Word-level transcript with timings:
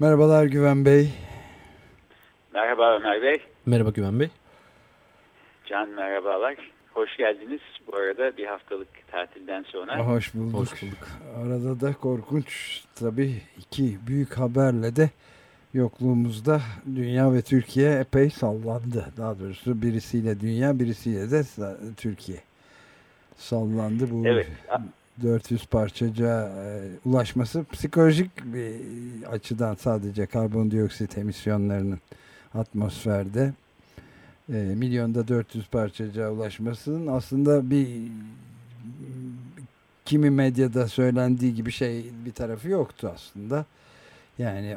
Merhabalar 0.00 0.44
Güven 0.46 0.84
Bey. 0.84 1.08
Merhaba 2.54 2.96
Ömer 2.96 3.22
Bey. 3.22 3.36
Merhaba 3.66 3.90
Güven 3.90 4.20
Bey. 4.20 4.28
Can 5.66 5.88
merhabalar. 5.88 6.56
Hoş 6.94 7.16
geldiniz. 7.16 7.60
Bu 7.86 7.96
arada 7.96 8.36
bir 8.36 8.46
haftalık 8.46 8.88
tatilden 9.10 9.62
sonra. 9.62 10.06
Hoş 10.06 10.34
bulduk. 10.34 10.58
Hoş 10.58 10.82
bulduk. 10.82 11.08
Arada 11.36 11.80
da 11.80 11.92
korkunç 11.92 12.80
tabii 12.94 13.42
iki 13.58 14.06
büyük 14.06 14.38
haberle 14.38 14.96
de 14.96 15.10
yokluğumuzda 15.74 16.60
dünya 16.96 17.32
ve 17.34 17.42
Türkiye 17.42 17.98
epey 17.98 18.30
sallandı. 18.30 19.06
Daha 19.16 19.38
doğrusu 19.38 19.82
birisiyle 19.82 20.40
dünya 20.40 20.78
birisiyle 20.78 21.30
de 21.30 21.42
Türkiye 21.96 22.38
sallandı. 23.36 24.10
Bu 24.10 24.26
evet. 24.26 24.48
400 25.22 25.66
parçaca 25.66 26.48
e, 26.48 26.82
ulaşması 27.04 27.64
psikolojik 27.72 28.30
bir 28.44 28.72
açıdan 29.32 29.74
sadece 29.74 30.26
karbondioksit 30.26 31.18
emisyonlarının 31.18 31.98
atmosferde 32.54 33.52
e, 34.48 34.52
milyonda 34.52 35.28
400 35.28 35.68
parçaca 35.68 36.30
ulaşmasının 36.30 37.06
aslında 37.06 37.70
bir 37.70 37.88
kimi 40.04 40.30
medyada 40.30 40.88
söylendiği 40.88 41.54
gibi 41.54 41.72
şey 41.72 42.04
bir 42.26 42.32
tarafı 42.32 42.68
yoktu 42.68 43.12
aslında. 43.14 43.64
Yani 44.38 44.76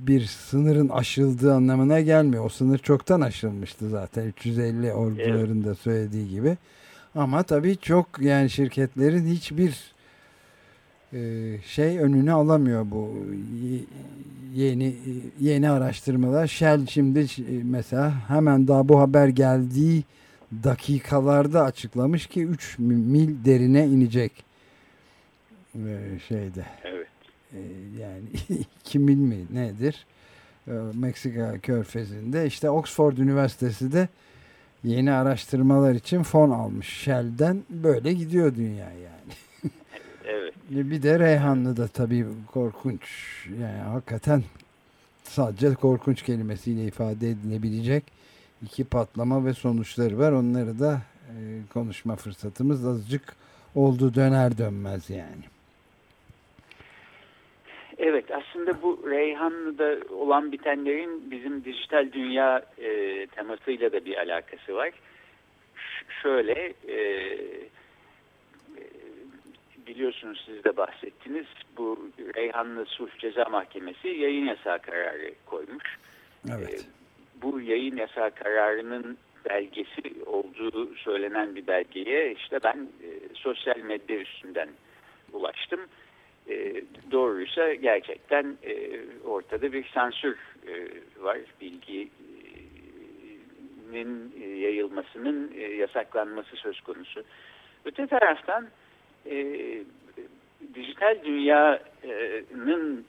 bir 0.00 0.24
sınırın 0.24 0.88
aşıldığı 0.88 1.54
anlamına 1.54 2.00
gelmiyor. 2.00 2.44
O 2.44 2.48
sınır 2.48 2.78
çoktan 2.78 3.20
aşılmıştı 3.20 3.88
zaten 3.88 4.26
350 4.26 4.92
orduların 4.92 5.64
da 5.64 5.74
söylediği 5.74 6.28
gibi. 6.28 6.56
Ama 7.14 7.42
tabii 7.42 7.76
çok 7.76 8.06
yani 8.20 8.50
şirketlerin 8.50 9.26
hiçbir 9.26 9.94
e, 11.12 11.18
şey 11.66 11.98
önünü 11.98 12.32
alamıyor 12.32 12.86
bu 12.90 13.26
yeni 14.54 14.96
yeni 15.40 15.70
araştırmalar. 15.70 16.46
Shell 16.46 16.86
şimdi 16.86 17.26
mesela 17.64 18.14
hemen 18.28 18.68
daha 18.68 18.88
bu 18.88 19.00
haber 19.00 19.28
geldiği 19.28 20.04
dakikalarda 20.64 21.64
açıklamış 21.64 22.26
ki 22.26 22.44
3 22.44 22.78
mil 22.78 23.44
derine 23.44 23.86
inecek 23.86 24.32
e, 25.74 25.98
şeyde. 26.28 26.64
Evet. 26.84 27.06
E, 27.52 27.58
yani 28.00 28.24
2 28.84 28.98
mil 28.98 29.16
mi 29.16 29.38
nedir? 29.52 30.06
Meksika 30.94 31.58
körfezinde 31.58 32.46
işte 32.46 32.70
Oxford 32.70 33.16
Üniversitesi 33.16 33.92
de 33.92 34.08
yeni 34.84 35.12
araştırmalar 35.12 35.94
için 35.94 36.22
fon 36.22 36.50
almış 36.50 36.88
Shell'den. 36.88 37.62
Böyle 37.70 38.12
gidiyor 38.12 38.54
dünya 38.54 38.90
yani. 38.90 39.32
evet. 40.24 40.54
Bir 40.70 41.02
de 41.02 41.18
Reyhanlı'da 41.18 41.88
tabii 41.88 42.26
korkunç. 42.46 43.02
Yani 43.60 43.78
hakikaten 43.78 44.42
sadece 45.22 45.74
korkunç 45.74 46.22
kelimesiyle 46.22 46.84
ifade 46.84 47.30
edilebilecek 47.30 48.04
iki 48.62 48.84
patlama 48.84 49.44
ve 49.44 49.54
sonuçları 49.54 50.18
var. 50.18 50.32
Onları 50.32 50.78
da 50.78 51.00
e, 51.28 51.32
konuşma 51.72 52.16
fırsatımız 52.16 52.86
azıcık 52.86 53.36
oldu 53.74 54.14
döner 54.14 54.58
dönmez 54.58 55.10
yani. 55.10 55.44
Evet 57.98 58.30
aslında 58.60 58.82
bu 58.82 59.10
Reyhanlı'da 59.10 60.14
olan 60.14 60.52
bitenlerin 60.52 61.30
bizim 61.30 61.64
dijital 61.64 62.12
dünya 62.12 62.62
e, 62.78 63.26
temasıyla 63.26 63.92
da 63.92 64.04
bir 64.04 64.16
alakası 64.16 64.74
var. 64.74 64.90
Ş 65.76 66.04
şöyle 66.22 66.72
e, 66.88 66.98
biliyorsunuz 69.86 70.42
siz 70.46 70.64
de 70.64 70.76
bahsettiniz 70.76 71.46
bu 71.76 72.10
Reyhanlı 72.36 72.86
Sulh 72.86 73.18
Ceza 73.18 73.44
Mahkemesi 73.44 74.08
yayın 74.08 74.46
yasağı 74.46 74.78
kararı 74.78 75.34
koymuş. 75.46 75.98
Evet. 76.48 76.80
E, 76.80 77.42
bu 77.42 77.60
yayın 77.60 77.96
yasağı 77.96 78.30
kararının 78.30 79.18
belgesi 79.50 80.24
olduğu 80.26 80.94
söylenen 80.94 81.54
bir 81.54 81.66
belgeye 81.66 82.32
işte 82.32 82.58
ben 82.64 82.88
e, 83.02 83.08
sosyal 83.34 83.78
medya 83.78 84.16
üstünden 84.16 84.68
ulaştım 85.32 85.80
e, 86.50 86.82
doğruysa 87.10 87.74
gerçekten 87.74 88.56
e, 88.62 89.00
ortada 89.24 89.72
bir 89.72 89.88
sansür 89.94 90.36
e, 90.66 90.88
var. 91.22 91.38
Bilginin 91.60 92.10
e, 94.42 94.46
yayılmasının 94.46 95.52
e, 95.56 95.62
yasaklanması 95.62 96.56
söz 96.56 96.80
konusu. 96.80 97.22
Öte 97.84 98.06
taraftan 98.06 98.68
dijital 100.74 101.18
dünyanın 101.24 103.04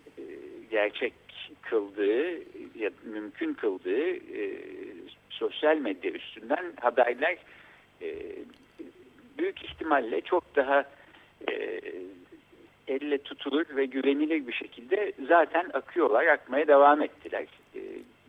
gerçek 0.72 1.14
kıldığı 1.62 2.32
ya 2.80 2.90
mümkün 3.04 3.54
kıldığı 3.54 4.20
sosyal 5.30 5.78
medya 5.78 6.12
üstünden 6.12 6.74
haberler 6.82 7.38
büyük 9.38 9.64
ihtimalle 9.64 10.22
çok 10.22 10.56
daha 10.56 10.86
elle 12.92 13.18
tutulur 13.18 13.66
ve 13.76 13.86
güvenilir 13.86 14.48
bir 14.48 14.54
şekilde 14.54 15.14
zaten 15.28 15.70
akıyorlar, 15.74 16.26
akmaya 16.26 16.68
devam 16.68 17.02
ettiler. 17.02 17.46
Ee, 17.76 17.80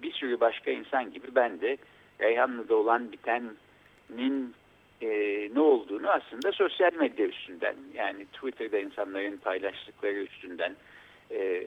bir 0.02 0.12
sürü 0.12 0.40
başka 0.40 0.70
insan 0.70 1.12
gibi 1.12 1.26
ben 1.34 1.60
de 1.60 1.76
Reyhanlı'da 2.20 2.76
olan 2.76 3.12
bitenin 3.12 4.54
e, 5.02 5.08
ne 5.54 5.60
olduğunu 5.60 6.10
aslında 6.10 6.52
sosyal 6.52 6.92
medya 6.94 7.26
üstünden 7.26 7.74
yani 7.94 8.24
Twitter'da 8.24 8.78
insanların 8.78 9.36
paylaştıkları 9.36 10.14
üstünden 10.14 10.76
e, 11.30 11.64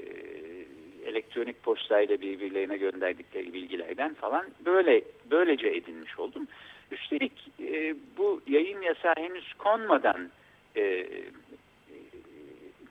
elektronik 1.05 1.63
postayla 1.63 2.21
birbirlerine 2.21 2.77
gönderdikleri 2.77 3.53
bilgilerden 3.53 4.13
falan 4.13 4.45
böyle 4.65 5.01
böylece 5.31 5.67
edinmiş 5.67 6.19
oldum. 6.19 6.47
Üstelik 6.91 7.51
e, 7.59 7.95
bu 8.17 8.41
yayın 8.47 8.81
yasağı 8.81 9.15
henüz 9.17 9.53
konmadan 9.53 10.29
e, 10.77 11.07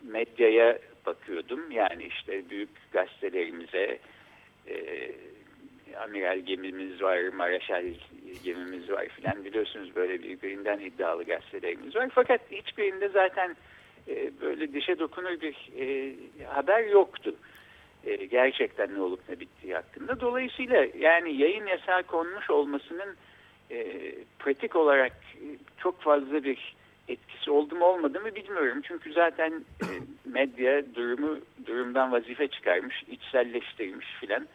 medyaya 0.04 0.78
bakıyordum. 1.06 1.70
Yani 1.70 2.04
işte 2.04 2.50
büyük 2.50 2.92
gazetelerimize 2.92 3.98
e, 4.68 4.74
amiral 5.96 6.38
gemimiz 6.38 7.02
var, 7.02 7.18
maraşal 7.28 7.84
gemimiz 8.44 8.90
var 8.90 9.06
filan 9.08 9.44
biliyorsunuz 9.44 9.96
böyle 9.96 10.22
birbirinden 10.22 10.78
iddialı 10.80 11.24
gazetelerimiz 11.24 11.96
var. 11.96 12.08
Fakat 12.14 12.40
hiçbirinde 12.50 13.08
zaten 13.08 13.56
e, 14.08 14.30
böyle 14.40 14.72
dişe 14.72 14.98
dokunur 14.98 15.40
bir 15.40 15.56
e, 15.80 16.14
haber 16.44 16.84
yoktu. 16.84 17.34
E, 18.04 18.24
gerçekten 18.24 18.94
ne 18.94 19.00
olup 19.00 19.20
ne 19.28 19.40
bittiği 19.40 19.74
hakkında. 19.74 20.20
Dolayısıyla 20.20 20.86
yani 20.98 21.36
yayın 21.36 21.66
yasağı 21.66 22.02
konmuş 22.02 22.50
olmasının 22.50 23.16
e, 23.70 23.86
pratik 24.38 24.76
olarak 24.76 25.12
çok 25.78 26.00
fazla 26.00 26.44
bir 26.44 26.74
etkisi 27.08 27.50
oldu 27.50 27.76
mu 27.76 27.84
olmadı 27.84 28.20
mı 28.20 28.34
bilmiyorum. 28.34 28.80
Çünkü 28.84 29.12
zaten 29.12 29.64
e, 29.82 29.88
medya 30.24 30.94
durumu 30.94 31.38
durumdan 31.66 32.12
vazife 32.12 32.48
çıkarmış, 32.48 33.02
içselleştirmiş 33.08 34.06
filan. 34.20 34.46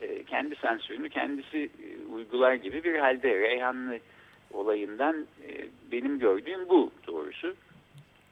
E, 0.00 0.24
kendi 0.24 0.56
sansürünü 0.56 1.08
kendisi 1.10 1.58
e, 1.58 2.12
uygular 2.12 2.54
gibi 2.54 2.84
bir 2.84 2.98
halde. 2.98 3.40
Reyhanlı 3.40 3.98
olayından 4.52 5.26
e, 5.48 5.68
benim 5.92 6.18
gördüğüm 6.18 6.68
bu 6.68 6.90
doğrusu. 7.06 7.54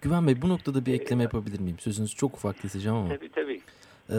Güven 0.03 0.27
Bey 0.27 0.43
bu 0.43 0.49
noktada 0.49 0.87
bir 0.87 0.95
ekleme 0.95 1.23
yapabilir 1.23 1.61
miyim? 1.61 1.79
Sözünüzü 1.79 2.17
çok 2.17 2.35
ufak 2.35 2.63
keseceğim 2.63 2.97
ama. 2.97 3.09
Tabii 3.09 3.29
tabii. 3.29 3.61
Ee, 4.11 4.15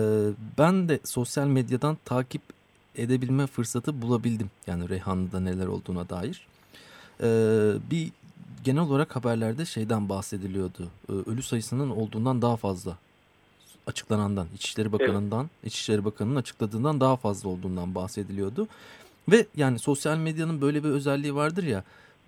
ben 0.57 0.89
de 0.89 0.99
sosyal 1.03 1.47
medyadan 1.47 1.97
takip 2.05 2.41
edebilme 2.95 3.47
fırsatı 3.47 4.01
bulabildim. 4.01 4.49
Yani 4.67 4.89
Reyhanlı'da 4.89 5.39
neler 5.39 5.67
olduğuna 5.67 6.09
dair. 6.09 6.47
Ee, 7.21 7.25
bir 7.91 8.11
genel 8.63 8.81
olarak 8.81 9.15
haberlerde 9.15 9.65
şeyden 9.65 10.09
bahsediliyordu. 10.09 10.89
Ee, 11.09 11.13
ölü 11.13 11.43
sayısının 11.43 11.89
olduğundan 11.89 12.41
daha 12.41 12.57
fazla 12.57 12.97
açıklanandan, 13.87 14.47
İçişleri 14.55 14.91
Bakanı'ndan, 14.91 15.49
evet. 15.63 15.73
İçişleri 15.73 16.05
Bakanı'nın 16.05 16.35
açıkladığından 16.35 17.01
daha 17.01 17.15
fazla 17.15 17.49
olduğundan 17.49 17.95
bahsediliyordu. 17.95 18.67
Ve 19.31 19.45
yani 19.55 19.79
sosyal 19.79 20.17
medyanın 20.17 20.61
böyle 20.61 20.83
bir 20.83 20.89
özelliği 20.89 21.35
vardır 21.35 21.63
ya, 21.63 21.83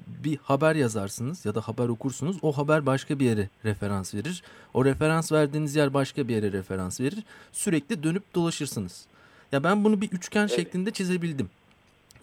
bir 0.07 0.37
haber 0.37 0.75
yazarsınız 0.75 1.45
ya 1.45 1.55
da 1.55 1.61
haber 1.61 1.87
okursunuz. 1.87 2.37
O 2.41 2.57
haber 2.57 2.85
başka 2.85 3.19
bir 3.19 3.25
yere 3.25 3.49
referans 3.65 4.15
verir. 4.15 4.43
O 4.73 4.85
referans 4.85 5.31
verdiğiniz 5.31 5.75
yer 5.75 5.93
başka 5.93 6.27
bir 6.27 6.35
yere 6.35 6.51
referans 6.51 7.01
verir. 7.01 7.23
Sürekli 7.51 8.03
dönüp 8.03 8.35
dolaşırsınız. 8.35 9.05
Ya 9.51 9.63
ben 9.63 9.83
bunu 9.83 10.01
bir 10.01 10.11
üçgen 10.11 10.41
evet. 10.41 10.55
şeklinde 10.55 10.91
çizebildim. 10.91 11.49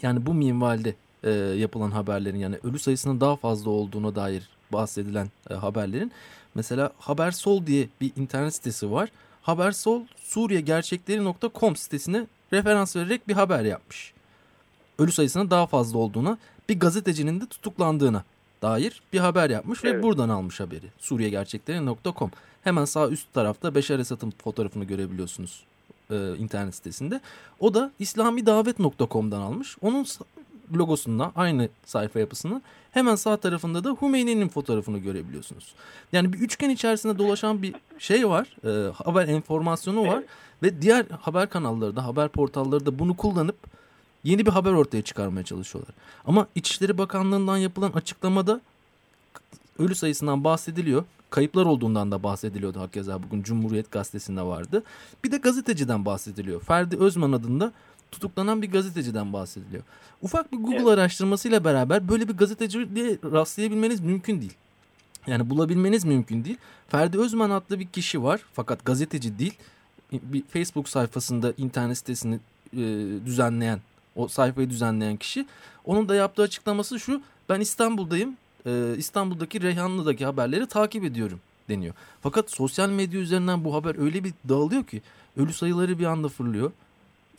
Yani 0.03 0.27
bu 0.27 0.35
minvalde 0.35 0.95
e, 1.25 1.31
yapılan 1.31 1.91
haberlerin 1.91 2.39
yani 2.39 2.59
ölü 2.65 2.79
sayısının 2.79 3.21
daha 3.21 3.37
fazla 3.37 3.71
olduğuna 3.71 4.15
dair 4.15 4.49
bahsedilen 4.73 5.31
e, 5.51 5.55
haberlerin. 5.55 6.13
Mesela 6.55 6.91
Haber 6.99 7.31
Sol 7.31 7.67
diye 7.67 7.89
bir 8.01 8.13
internet 8.17 8.55
sitesi 8.55 8.93
var. 8.93 9.09
Haber 9.43 9.73
Sol 9.73 10.03
Suriye 10.17 10.61
Gerçekleri.com 10.61 11.77
sitesine 11.77 12.27
referans 12.53 12.97
vererek 12.97 13.29
bir 13.29 13.35
haber 13.35 13.65
yapmış. 13.65 14.13
Ölü 14.99 15.13
sayısının 15.13 15.51
daha 15.51 15.67
fazla 15.67 15.99
olduğuna 15.99 16.39
bir 16.69 16.81
gazetecinin 16.81 17.41
de 17.41 17.47
tutuklandığına 17.47 18.25
dair 18.63 19.03
bir 19.13 19.19
haber 19.19 19.51
yapmış 19.51 19.85
evet. 19.85 19.95
ve 19.95 20.03
buradan 20.03 20.29
almış 20.29 20.61
haberi. 20.61 20.87
Suriyegerçekleri.com 20.99 22.31
Hemen 22.65 22.85
sağ 22.85 23.09
üst 23.09 23.33
tarafta 23.33 23.75
Beşer 23.75 23.99
Esad'ın 23.99 24.33
fotoğrafını 24.45 24.85
görebiliyorsunuz 24.85 25.65
e, 26.11 26.37
internet 26.37 26.75
sitesinde. 26.75 27.21
O 27.61 27.75
da 27.75 27.93
islamidavet.com'dan 27.99 29.41
almış. 29.41 29.77
Onun 29.81 30.07
logosundan 30.75 31.33
aynı 31.37 31.69
sayfa 31.85 32.21
yapısını 32.21 32.63
hemen 32.91 33.15
sağ 33.15 33.37
tarafında 33.37 33.85
da 33.85 33.97
Hümeyni'nin 34.03 34.49
fotoğrafını 34.49 34.99
görebiliyorsunuz. 34.99 35.75
Yani 36.13 36.33
bir 36.33 36.39
üçgen 36.39 36.71
içerisinde 36.71 37.19
dolaşan 37.19 37.63
bir 37.63 37.75
şey 37.99 38.29
var. 38.29 38.57
E, 38.65 38.93
haber 38.93 39.29
enformasyonu 39.29 40.07
var. 40.07 40.19
Evet. 40.19 40.29
Ve 40.63 40.83
diğer 40.83 41.07
haber 41.21 41.51
kanalları 41.51 41.97
da 41.97 42.05
haber 42.05 42.29
portalları 42.29 42.87
da 42.87 42.99
bunu 42.99 43.17
kullanıp 43.17 43.57
yeni 44.25 44.47
bir 44.47 44.51
haber 44.51 44.73
ortaya 44.73 45.03
çıkarmaya 45.03 45.45
çalışıyorlar. 45.45 45.95
Ama 46.27 46.47
İçişleri 46.55 46.99
Bakanlığı'ndan 46.99 47.57
yapılan 47.57 47.93
açıklamada 47.93 48.61
ölü 49.79 49.95
sayısından 49.95 50.45
bahsediliyor. 50.45 51.05
Kayıplar 51.31 51.67
olduğundan 51.67 52.13
da 52.13 52.23
bahsediliyordu 52.23 52.81
hakeza 52.81 53.23
bugün 53.23 53.43
Cumhuriyet 53.43 53.91
Gazetesi'nde 53.91 54.43
vardı. 54.43 54.83
Bir 55.25 55.33
de 55.33 55.37
gazeteciden 55.37 56.05
bahsediliyor. 56.05 56.61
Ferdi 56.61 56.97
Özman 56.97 57.33
adında 57.33 57.73
tutuklanan 58.13 58.63
bir 58.63 58.71
gazeteciden 58.71 59.33
bahsediliyor. 59.33 59.83
Ufak 60.23 60.53
bir 60.53 60.57
Google 60.57 60.77
evet. 60.77 60.89
araştırmasıyla 60.99 61.65
beraber 61.65 62.09
böyle 62.09 62.29
bir 62.29 62.35
gazeteciye 62.35 62.87
rastlayabilmeniz 63.33 64.01
mümkün 64.01 64.41
değil. 64.41 64.55
Yani 65.27 65.51
bulabilmeniz 65.51 66.05
mümkün 66.05 66.45
değil. 66.45 66.57
Ferdi 66.89 67.19
Özman 67.19 67.51
adlı 67.51 67.81
bir 67.81 67.87
kişi 67.87 68.23
var 68.23 68.41
fakat 68.53 68.85
gazeteci 68.85 69.39
değil. 69.39 69.55
Bir 70.13 70.43
Facebook 70.43 70.89
sayfasında 70.89 71.53
internet 71.57 71.99
sitesini 71.99 72.39
e, 72.73 72.79
düzenleyen 73.27 73.81
o 74.17 74.29
sayfayı 74.29 74.71
düzenleyen 74.71 75.17
kişi. 75.17 75.47
Onun 75.85 76.09
da 76.09 76.15
yaptığı 76.15 76.43
açıklaması 76.43 77.01
şu. 77.01 77.23
Ben 77.49 77.61
İstanbul'dayım. 77.61 78.37
Ee, 78.67 78.95
İstanbul'daki 78.97 79.63
Reyhanlı'daki 79.63 80.25
haberleri 80.25 80.67
takip 80.67 81.05
ediyorum 81.05 81.41
deniyor. 81.69 81.95
Fakat 82.23 82.51
sosyal 82.51 82.91
medya 82.91 83.21
üzerinden 83.21 83.65
bu 83.65 83.75
haber 83.75 83.99
öyle 83.99 84.25
bir 84.25 84.33
dağılıyor 84.49 84.85
ki 84.85 85.03
ölü 85.37 85.53
sayıları 85.53 85.99
bir 85.99 86.05
anda 86.05 86.29
fırlıyor. 86.29 86.73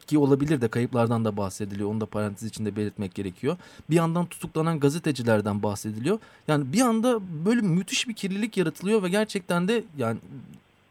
Ki 0.07 0.17
olabilir 0.17 0.61
de 0.61 0.67
kayıplardan 0.67 1.25
da 1.25 1.37
bahsediliyor. 1.37 1.89
Onu 1.89 2.01
da 2.01 2.05
parantez 2.05 2.49
içinde 2.49 2.75
belirtmek 2.75 3.15
gerekiyor. 3.15 3.57
Bir 3.89 3.95
yandan 3.95 4.25
tutuklanan 4.25 4.79
gazetecilerden 4.79 5.63
bahsediliyor. 5.63 6.19
Yani 6.47 6.73
bir 6.73 6.81
anda 6.81 7.19
böyle 7.45 7.61
müthiş 7.61 8.07
bir 8.07 8.13
kirlilik 8.13 8.57
yaratılıyor 8.57 9.03
ve 9.03 9.09
gerçekten 9.09 9.67
de 9.67 9.83
yani 9.97 10.19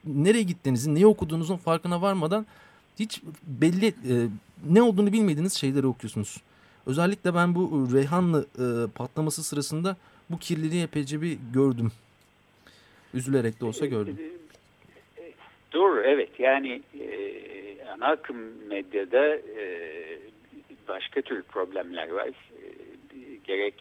nereye 0.05 0.43
gittiğinizin, 0.43 0.95
neyi 0.95 1.07
okuduğunuzun 1.07 1.57
farkına 1.57 2.03
varmadan 2.03 2.47
hiç 2.99 3.23
belli 3.47 3.87
e, 3.87 4.29
ne 4.69 4.83
olduğunu 4.83 5.13
bilmediğiniz 5.13 5.53
şeyleri 5.55 5.87
okuyorsunuz. 5.87 6.41
Özellikle 6.87 7.35
ben 7.35 7.55
bu 7.55 7.89
Reyhanlı 7.93 8.47
e, 8.59 8.91
patlaması 8.91 9.43
sırasında 9.43 9.97
bu 10.31 10.39
kirliliği 10.39 10.83
epeyce 10.83 11.23
bir 11.23 11.39
gördüm. 11.53 11.93
Üzülerek 13.15 13.61
de 13.61 13.65
olsa 13.65 13.87
gördüm. 13.87 14.19
Doğru 15.73 16.03
evet 16.03 16.31
yani 16.41 16.83
e, 17.01 17.07
ana 17.97 18.07
akım 18.07 18.67
medyada 18.69 19.37
e, 19.37 19.69
başka 20.89 21.23
tür 21.23 21.43
problemler 21.43 22.09
var. 22.09 22.29
E, 22.29 22.67
gerek 23.45 23.75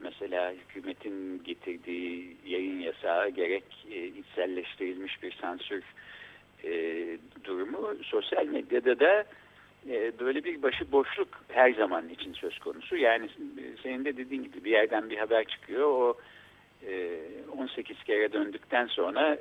mesela 0.00 0.52
hükümetin 0.52 1.44
getirdiği 1.44 2.36
yayın 2.46 2.80
yasağı 2.80 3.28
gerek 3.28 3.64
e, 3.90 4.06
içselleştirilmiş 4.06 5.22
bir 5.22 5.32
sansür 5.32 5.82
durumu 7.44 7.94
sosyal 8.04 8.46
medyada 8.46 9.00
da 9.00 9.24
böyle 10.20 10.44
bir 10.44 10.62
başı 10.62 10.92
boşluk 10.92 11.28
her 11.48 11.72
zaman 11.72 12.08
için 12.08 12.32
söz 12.32 12.58
konusu. 12.58 12.96
Yani 12.96 13.28
senin 13.82 14.04
de 14.04 14.16
dediğin 14.16 14.42
gibi 14.42 14.64
bir 14.64 14.70
yerden 14.70 15.10
bir 15.10 15.18
haber 15.18 15.44
çıkıyor. 15.44 15.86
O 15.86 16.16
18 17.58 17.96
e, 17.96 18.04
kere 18.04 18.32
döndükten 18.32 18.86
sonra 18.86 19.38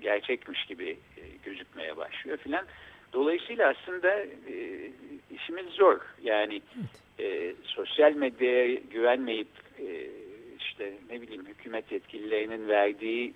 gerçekmiş 0.00 0.64
gibi 0.64 0.98
gözükmeye 1.44 1.96
başlıyor 1.96 2.36
filan. 2.36 2.66
Dolayısıyla 3.16 3.68
aslında 3.68 4.24
işimiz 5.30 5.66
zor. 5.66 6.00
Yani 6.22 6.62
sosyal 7.64 8.12
medyaya 8.12 8.74
güvenmeyip 8.74 9.48
işte 10.58 10.92
ne 11.10 11.20
bileyim 11.22 11.46
hükümet 11.46 11.92
yetkililerinin 11.92 12.68
verdiği 12.68 13.34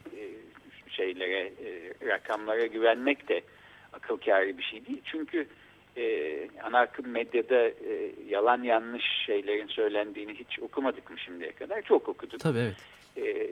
şeylere, 0.88 1.52
rakamlara 2.06 2.66
güvenmek 2.66 3.28
de 3.28 3.42
akıl 3.92 4.16
kârı 4.16 4.58
bir 4.58 4.62
şey 4.62 4.86
değil. 4.86 5.00
Çünkü 5.04 5.46
e, 5.96 6.48
ana 6.62 6.78
akım 6.78 7.08
medyada 7.08 7.68
e, 7.68 8.12
yalan 8.28 8.62
yanlış 8.62 9.04
şeylerin 9.26 9.66
söylendiğini 9.66 10.34
hiç 10.34 10.60
okumadık 10.60 11.10
mı 11.10 11.18
şimdiye 11.18 11.52
kadar? 11.52 11.82
Çok 11.82 12.08
okuduk. 12.08 12.40
Tabii 12.40 12.58
evet. 12.58 12.76
E, 13.16 13.50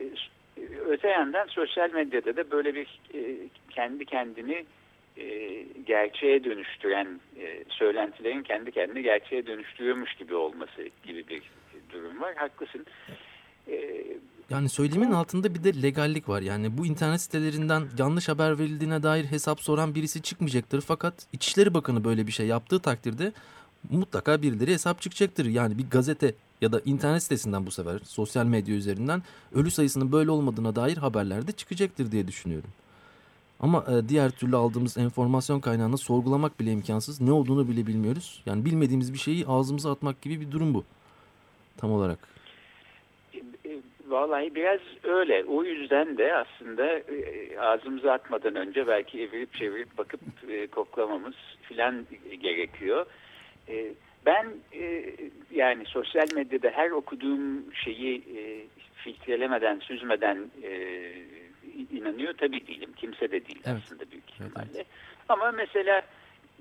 öte 0.86 1.08
yandan 1.08 1.46
sosyal 1.46 1.92
medyada 1.92 2.36
da 2.36 2.50
böyle 2.50 2.74
bir 2.74 3.00
e, 3.14 3.36
kendi 3.70 4.04
kendini 4.04 4.64
e, 5.20 5.64
gerçeğe 5.86 6.44
dönüştüren 6.44 7.20
e, 7.40 7.64
söylentilerin 7.68 8.42
kendi 8.42 8.70
kendini 8.72 9.02
gerçeğe 9.02 9.46
dönüştürüyormuş 9.46 10.14
gibi 10.14 10.34
olması 10.34 10.88
gibi 11.04 11.28
bir 11.28 11.42
durum 11.92 12.20
var. 12.20 12.34
Haklısın. 12.36 12.86
E, 13.68 14.04
yani 14.50 14.68
söylemin 14.68 15.10
altında 15.10 15.54
bir 15.54 15.64
de 15.64 15.82
legallik 15.82 16.28
var. 16.28 16.42
Yani 16.42 16.78
bu 16.78 16.86
internet 16.86 17.20
sitelerinden 17.20 17.82
yanlış 17.98 18.28
haber 18.28 18.58
verildiğine 18.58 19.02
dair 19.02 19.24
hesap 19.24 19.60
soran 19.60 19.94
birisi 19.94 20.22
çıkmayacaktır. 20.22 20.80
Fakat 20.80 21.26
İçişleri 21.32 21.74
Bakanı 21.74 22.04
böyle 22.04 22.26
bir 22.26 22.32
şey 22.32 22.46
yaptığı 22.46 22.80
takdirde 22.80 23.32
mutlaka 23.90 24.42
birileri 24.42 24.72
hesap 24.72 25.00
çıkacaktır. 25.00 25.46
Yani 25.46 25.78
bir 25.78 25.90
gazete 25.90 26.34
ya 26.60 26.72
da 26.72 26.80
internet 26.84 27.22
sitesinden 27.22 27.66
bu 27.66 27.70
sefer 27.70 27.98
sosyal 28.04 28.46
medya 28.46 28.74
üzerinden 28.74 29.22
ölü 29.54 29.70
sayısının 29.70 30.12
böyle 30.12 30.30
olmadığına 30.30 30.76
dair 30.76 30.96
haberler 30.96 31.46
de 31.46 31.52
çıkacaktır 31.52 32.12
diye 32.12 32.28
düşünüyorum. 32.28 32.70
Ama 33.60 33.84
e, 33.88 34.08
diğer 34.08 34.30
türlü 34.30 34.56
aldığımız 34.56 34.98
enformasyon 34.98 35.60
kaynağını 35.60 35.98
sorgulamak 35.98 36.60
bile 36.60 36.72
imkansız. 36.72 37.20
Ne 37.20 37.32
olduğunu 37.32 37.68
bile 37.68 37.86
bilmiyoruz. 37.86 38.42
Yani 38.46 38.64
bilmediğimiz 38.64 39.12
bir 39.12 39.18
şeyi 39.18 39.46
ağzımıza 39.46 39.92
atmak 39.92 40.22
gibi 40.22 40.40
bir 40.40 40.50
durum 40.50 40.74
bu. 40.74 40.84
Tam 41.76 41.92
olarak. 41.92 42.18
Vallahi 44.08 44.54
biraz 44.54 44.80
öyle. 45.02 45.44
O 45.44 45.64
yüzden 45.64 46.18
de 46.18 46.34
aslında 46.34 46.98
e, 46.98 47.58
ağzımıza 47.58 48.12
atmadan 48.12 48.54
önce 48.54 48.86
belki 48.86 49.22
evirip 49.22 49.54
çevirip 49.54 49.98
bakıp 49.98 50.20
e, 50.48 50.66
koklamamız 50.66 51.34
filan 51.62 52.06
gerekiyor. 52.42 53.06
E, 53.68 53.92
ben 54.26 54.46
e, 54.72 55.04
yani 55.54 55.84
sosyal 55.84 56.26
medyada 56.34 56.70
her 56.70 56.90
okuduğum 56.90 57.74
şeyi 57.74 58.16
e, 58.16 58.66
filtrelemeden, 58.94 59.78
süzmeden 59.78 60.38
e, 60.62 60.72
inanıyor 61.92 62.34
tabii 62.34 62.66
değilim. 62.66 62.90
Kimse 62.96 63.30
de 63.30 63.46
değil 63.46 63.60
evet. 63.64 63.80
aslında 63.84 64.10
büyük 64.10 64.30
ihtimalle. 64.30 64.68
Evet, 64.74 64.86
Ama 65.28 65.52
mesela 65.52 66.02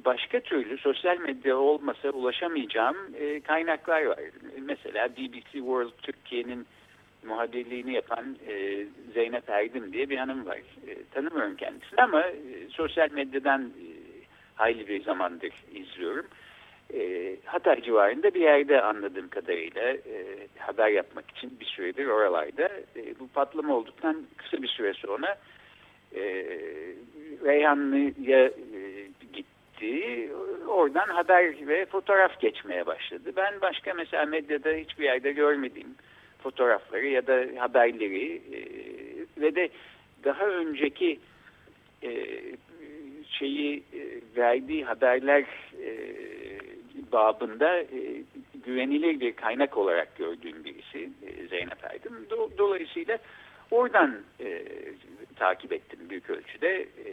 başka 0.06 0.40
türlü 0.40 0.78
sosyal 0.78 1.18
medya 1.18 1.58
olmasa 1.58 2.10
ulaşamayacağım 2.10 2.98
e, 3.20 3.40
kaynaklar 3.40 4.06
var. 4.06 4.20
Mesela 4.62 5.10
BBC 5.10 5.52
World 5.52 5.92
Türkiye'nin 6.02 6.68
muhabirliğini 7.24 7.94
yapan 7.94 8.38
e, 8.48 8.86
Zeynep 9.14 9.50
Erdim 9.50 9.94
diye 9.94 10.10
bir 10.10 10.18
hanım 10.18 10.46
var. 10.46 10.58
E, 10.88 11.04
tanımıyorum 11.14 11.56
kendisini 11.56 12.02
ama 12.02 12.22
e, 12.22 12.34
sosyal 12.70 13.12
medyadan 13.12 13.62
e, 13.62 13.86
hayli 14.56 14.88
bir 14.88 15.04
zamandır 15.04 15.54
izliyorum. 15.74 16.26
E, 16.94 17.36
Hatay 17.46 17.82
civarında 17.82 18.34
bir 18.34 18.42
yerde 18.42 18.82
anladığım 18.82 19.30
kadarıyla 19.30 19.82
e, 19.92 20.48
haber 20.58 20.90
yapmak 20.90 21.32
için 21.32 21.60
bir 21.60 21.66
süredir 21.66 22.06
oralarda. 22.06 22.70
E, 22.96 23.20
bu 23.20 23.28
patlama 23.28 23.76
olduktan 23.76 24.24
kısa 24.38 24.62
bir 24.62 24.68
süre 24.68 24.94
sonra 24.94 25.38
e, 26.16 26.24
Reyhanlı'ya 27.46 28.46
e, 28.46 28.52
gitti. 29.34 30.30
Oradan 30.68 31.08
haber 31.08 31.68
ve 31.68 31.86
fotoğraf 31.86 32.40
geçmeye 32.40 32.86
başladı. 32.86 33.32
Ben 33.36 33.62
başka 33.62 33.94
mesela 33.94 34.26
medyada 34.26 34.70
hiçbir 34.70 35.04
yerde 35.04 35.32
görmediğim 35.32 35.96
fotoğrafları 36.44 37.08
ya 37.08 37.28
da 37.28 37.46
haberleri 37.58 38.36
e, 38.36 38.60
ve 39.42 39.56
de 39.56 39.70
daha 40.24 40.46
önceki 40.46 41.20
e, 42.04 42.12
şeyi 43.30 43.78
e, 43.78 44.02
verdiği 44.38 44.86
haberler 44.86 45.46
e, 45.84 45.92
babında 47.12 47.78
e, 47.80 48.24
güvenilir 48.66 49.20
bir 49.20 49.34
kaynak 49.34 49.78
olarak 49.78 50.18
gördüğüm 50.18 50.64
birisi 50.64 51.10
e, 51.24 51.48
Dolayısıyla 52.58 53.18
oradan 53.72 54.16
e, 54.40 54.64
takip 55.36 55.74
ettim 55.74 56.00
büyük 56.10 56.30
ölçüde. 56.30 56.88
E, 57.06 57.12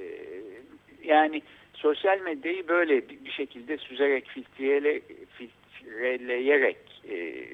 yani 1.05 1.43
sosyal 1.75 2.21
medyayı 2.21 2.69
böyle 2.69 3.09
bir 3.09 3.31
şekilde 3.31 3.79
süzerek 3.79 4.27
filtrele, 4.27 5.01
filtreleyerek 5.39 7.03
e, 7.11 7.47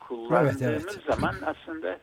kullandığımız 0.00 0.62
evet, 0.62 0.82
evet. 0.84 1.02
zaman 1.06 1.34
aslında 1.46 1.98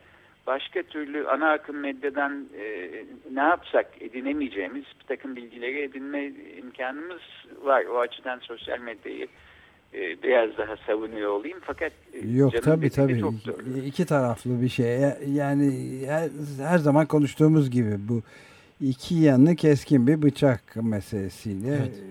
başka 0.46 0.82
türlü 0.82 1.28
ana 1.28 1.52
akım 1.52 1.76
medyadan 1.76 2.48
e, 2.58 2.90
ne 3.32 3.40
yapsak 3.40 3.86
edinemeyeceğimiz 4.00 4.84
bir 5.00 5.06
takım 5.16 5.36
bilgileri 5.36 5.82
edinme 5.82 6.32
imkanımız 6.58 7.20
var. 7.62 7.84
O 7.84 7.98
açıdan 7.98 8.38
sosyal 8.38 8.78
medyayı 8.78 9.26
e, 9.94 10.22
biraz 10.22 10.58
daha 10.58 10.76
savunuyor 10.76 11.30
olayım. 11.30 11.58
Fakat 11.62 11.92
e, 12.12 12.28
yok 12.28 12.62
tabi 12.62 12.90
tabi 12.90 13.22
iki 13.86 14.06
taraflı 14.06 14.62
bir 14.62 14.68
şey. 14.68 15.00
Yani 15.28 16.00
her, 16.06 16.28
her 16.58 16.78
zaman 16.78 17.06
konuştuğumuz 17.06 17.70
gibi 17.70 18.08
bu 18.08 18.22
iki 18.80 19.14
yanı 19.14 19.56
keskin 19.56 20.06
bir 20.06 20.22
bıçak 20.22 20.76
meselesiyle 20.76 21.68
evet. 21.68 22.02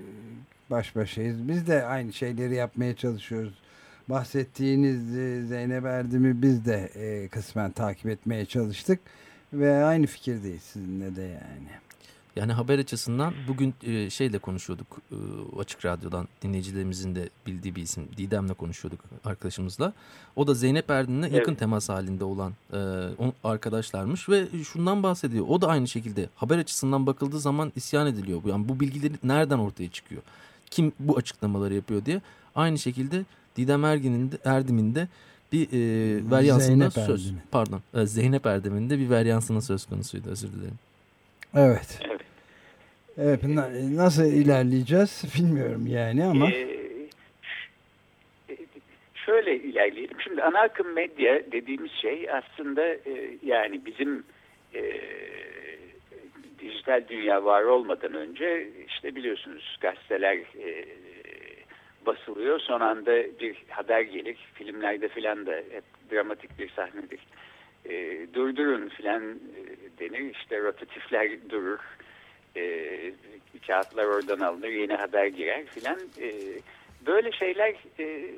baş 0.69 0.95
başayız. 0.95 1.47
Biz 1.47 1.67
de 1.67 1.83
aynı 1.83 2.13
şeyleri 2.13 2.55
yapmaya 2.55 2.95
çalışıyoruz 2.95 3.61
bahsettiğiniz 4.09 5.17
e, 5.17 5.45
Zeynep 5.45 5.85
Erdem'i 5.85 6.41
biz 6.41 6.65
de 6.65 6.91
e, 6.95 7.27
kısmen 7.27 7.71
takip 7.71 8.05
etmeye 8.05 8.45
çalıştık 8.45 8.99
ve 9.53 9.83
aynı 9.83 10.05
fikirdeyiz 10.05 10.61
sizinle 10.61 11.15
de 11.15 11.21
yani. 11.21 11.81
Yani 12.35 12.53
haber 12.53 12.79
açısından 12.79 13.33
bugün 13.47 13.73
e, 13.83 14.09
şeyle 14.09 14.37
konuşuyorduk 14.37 14.87
e, 15.11 15.15
açık 15.59 15.85
radyodan 15.85 16.27
dinleyicilerimizin 16.41 17.15
de 17.15 17.29
bildiği 17.47 17.75
bir 17.75 17.81
isim 17.81 18.07
Didem'le 18.17 18.53
konuşuyorduk 18.53 18.99
arkadaşımızla. 19.25 19.93
O 20.35 20.47
da 20.47 20.53
Zeynep 20.53 20.89
Erdin'le 20.89 21.23
evet. 21.23 21.33
yakın 21.33 21.55
temas 21.55 21.89
halinde 21.89 22.23
olan 22.23 22.53
e, 22.73 22.79
arkadaşlarmış 23.43 24.29
ve 24.29 24.47
şundan 24.63 25.03
bahsediyor. 25.03 25.45
O 25.49 25.61
da 25.61 25.67
aynı 25.67 25.87
şekilde 25.87 26.29
haber 26.35 26.57
açısından 26.57 27.07
bakıldığı 27.07 27.39
zaman 27.39 27.71
isyan 27.75 28.07
ediliyor. 28.07 28.41
Yani 28.45 28.69
bu 28.69 28.79
bilgileri 28.79 29.13
nereden 29.23 29.59
ortaya 29.59 29.89
çıkıyor? 29.89 30.21
Kim 30.69 30.91
bu 30.99 31.17
açıklamaları 31.17 31.73
yapıyor 31.73 32.05
diye. 32.05 32.21
Aynı 32.55 32.79
şekilde 32.79 33.25
Didem 33.57 33.85
Ergin'in 33.85 34.31
de, 34.31 34.37
Erdem'in 34.45 34.95
de 34.95 35.07
bir 35.51 35.67
e, 35.67 36.31
varyansında 36.31 36.91
söz 36.91 37.25
Erdem'in. 37.25 37.41
pardon 37.51 37.81
e, 37.93 38.05
Zeynep 38.05 38.45
Erdem'in 38.45 38.89
de 38.89 38.99
bir 38.99 39.09
varyansına 39.09 39.61
söz 39.61 39.85
konusuydu 39.85 40.29
özür 40.29 40.53
dilerim. 40.53 40.79
Evet. 41.55 41.99
Evet. 42.09 42.21
Evet 43.17 43.43
nasıl 43.91 44.25
ilerleyeceğiz 44.25 45.23
bilmiyorum 45.37 45.87
yani 45.87 46.25
ama. 46.25 46.49
Ee, 46.49 46.81
şöyle 49.25 49.55
ilerleyelim. 49.55 50.21
Şimdi 50.23 50.43
ana 50.43 50.59
akım 50.59 50.93
medya 50.93 51.51
dediğimiz 51.51 51.91
şey 51.91 52.27
aslında 52.31 52.87
e, 52.87 53.37
yani 53.45 53.85
bizim 53.85 54.23
e, 54.75 55.01
dijital 56.59 57.03
dünya 57.09 57.45
var 57.45 57.63
olmadan 57.63 58.13
önce 58.13 58.69
işte 58.87 59.15
biliyorsunuz 59.15 59.77
gazeteler 59.81 60.35
e, 60.37 60.85
basılıyor. 62.05 62.59
Son 62.59 62.79
anda 62.79 63.39
bir 63.39 63.63
haber 63.69 64.01
gelir. 64.01 64.37
Filmlerde 64.53 65.07
filan 65.07 65.45
da 65.45 65.51
hep 65.51 65.83
dramatik 66.11 66.59
bir 66.59 66.69
sahnedir. 66.69 67.19
E, 67.85 68.25
durdurun 68.33 68.89
filan 68.89 69.23
e, 69.23 69.63
denir. 69.99 70.35
İşte 70.35 70.59
rotatifler 70.59 71.49
durur. 71.49 71.79
E, 72.57 73.13
kağıtlar 73.67 74.05
oradan 74.05 74.39
alınır. 74.39 74.69
Yeni 74.69 74.93
haber 74.93 75.25
girer 75.25 75.65
filan. 75.65 75.99
E, 76.21 76.31
böyle 77.05 77.31
şeyler 77.31 77.75
e, 77.99 78.29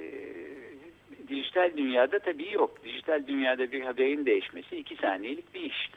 dijital 1.30 1.72
dünyada 1.78 2.20
tabii 2.20 2.52
yok. 2.52 2.84
Dijital 2.84 3.28
dünyada 3.28 3.72
bir 3.72 3.82
haberin 3.82 4.26
değişmesi 4.26 4.78
iki 4.78 4.96
saniyelik 4.96 5.54
bir 5.54 5.62
iş. 5.62 5.90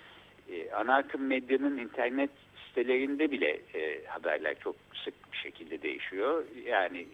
E, 0.52 0.70
ana 0.70 0.96
akım 0.96 1.26
medyanın 1.26 1.78
internet 1.78 2.30
sitelerinde 2.68 3.30
bile 3.30 3.60
e, 3.74 4.04
haberler 4.06 4.56
çok 4.60 4.76
sık 5.04 5.32
bir 5.32 5.38
şekilde 5.38 5.82
değişiyor. 5.82 6.44
Yani 6.66 7.06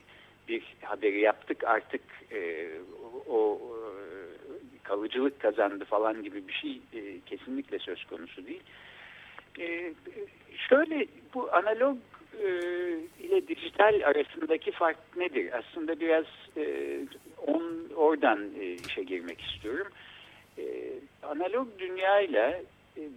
bir 0.53 0.63
haberi 0.83 1.21
yaptık 1.21 1.65
artık 1.65 2.03
e, 2.33 2.69
o 3.29 3.61
e, 3.77 4.13
kalıcılık 4.83 5.41
kazandı 5.41 5.85
falan 5.85 6.23
gibi 6.23 6.49
bir 6.49 6.53
şey 6.53 6.81
e, 6.95 7.21
kesinlikle 7.27 7.79
söz 7.79 8.05
konusu 8.05 8.47
değil. 8.47 8.63
E, 9.61 9.95
şöyle 10.69 11.07
bu 11.35 11.53
analog 11.53 11.99
e, 12.43 12.49
ile 13.21 13.49
dijital 13.49 14.01
arasındaki 14.05 14.73
fark 14.73 15.17
nedir? 15.17 15.51
Aslında 15.59 16.01
biraz 16.01 16.25
e, 16.57 16.99
on, 17.47 17.89
oradan 17.97 18.51
e, 18.61 18.65
işe 18.89 19.03
girmek 19.03 19.41
istiyorum. 19.41 19.89
E, 20.59 20.65
analog 21.23 21.69
dünya 21.79 22.21
ile 22.21 22.63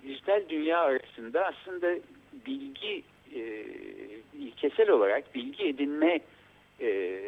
dijital 0.03 0.43
dünya 0.49 0.79
arasında 0.79 1.45
aslında 1.45 1.95
bilgi 2.45 3.03
e, 3.35 3.65
ilkesel 4.39 4.89
olarak 4.89 5.35
bilgi 5.35 5.67
edinme 5.67 6.19
e, 6.81 7.19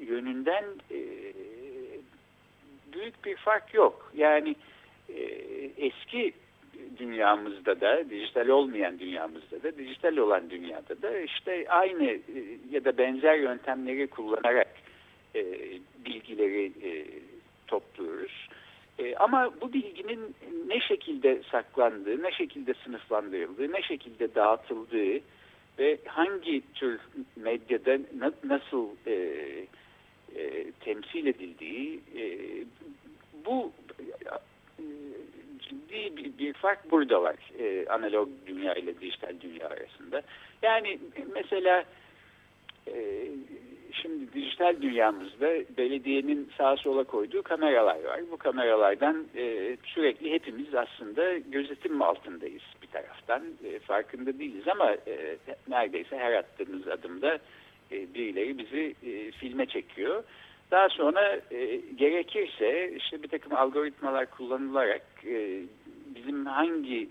yönünden 0.00 0.64
e, 0.90 0.98
büyük 2.92 3.24
bir 3.24 3.36
fark 3.36 3.74
yok. 3.74 4.12
Yani 4.14 4.56
e, 5.08 5.20
eski 5.78 6.32
dünyamızda 6.98 7.80
da, 7.80 8.10
dijital 8.10 8.48
olmayan 8.48 8.98
dünyamızda 8.98 9.62
da, 9.62 9.78
dijital 9.78 10.16
olan 10.16 10.50
dünyada 10.50 11.02
da 11.02 11.18
işte 11.18 11.66
aynı 11.68 12.04
e, 12.04 12.20
ya 12.70 12.84
da 12.84 12.98
benzer 12.98 13.34
yöntemleri 13.34 14.06
kullanarak 14.06 14.68
e, 15.34 15.44
bilgileri 16.06 16.72
e, 16.82 17.06
topluyoruz. 17.66 18.48
E, 18.98 19.16
ama 19.16 19.52
bu 19.60 19.72
bilginin 19.72 20.34
ne 20.66 20.80
şekilde 20.80 21.42
saklandığı, 21.50 22.22
ne 22.22 22.32
şekilde 22.32 22.74
sınıflandırıldığı, 22.84 23.72
ne 23.72 23.82
şekilde 23.82 24.34
dağıtıldığı, 24.34 25.20
ve 25.78 25.98
hangi 26.06 26.62
tür 26.74 27.00
medyada 27.36 27.98
na, 28.18 28.32
nasıl 28.44 28.88
e, 29.06 29.12
e, 30.36 30.72
temsil 30.80 31.26
edildiği 31.26 32.00
e, 32.16 32.24
bu 33.46 33.72
e, 33.98 34.84
ciddi 35.58 36.16
bir, 36.16 36.38
bir 36.38 36.52
fark 36.52 36.90
burada 36.90 37.22
var 37.22 37.36
e, 37.58 37.86
analog 37.88 38.28
dünya 38.46 38.74
ile 38.74 39.00
dijital 39.00 39.34
dünya 39.40 39.68
arasında. 39.68 40.22
Yani 40.62 40.98
mesela 41.34 41.84
e, 42.88 43.26
şimdi 43.92 44.32
dijital 44.32 44.82
dünyamızda 44.82 45.48
belediyenin 45.76 46.50
sağa 46.58 46.76
sola 46.76 47.04
koyduğu 47.04 47.42
kameralar 47.42 48.04
var. 48.04 48.20
Bu 48.30 48.36
kameralardan 48.36 49.26
e, 49.36 49.76
sürekli 49.84 50.32
hepimiz 50.32 50.74
aslında 50.74 51.38
gözetim 51.38 52.02
altındayız 52.02 52.62
taraftan. 52.94 53.42
E, 53.64 53.78
farkında 53.78 54.38
değiliz 54.38 54.68
ama 54.68 54.92
e, 54.92 55.36
neredeyse 55.68 56.18
her 56.18 56.32
attığımız 56.32 56.88
adımda 56.88 57.38
e, 57.92 58.14
birileri 58.14 58.58
bizi 58.58 58.94
e, 59.06 59.30
filme 59.30 59.66
çekiyor. 59.66 60.24
Daha 60.70 60.88
sonra 60.88 61.40
gerekirse 61.96 62.92
işte 62.96 63.22
bir 63.22 63.28
takım 63.28 63.54
algoritmalar 63.54 64.30
kullanılarak 64.30 65.02
bizim 66.14 66.46
hangi 66.46 67.08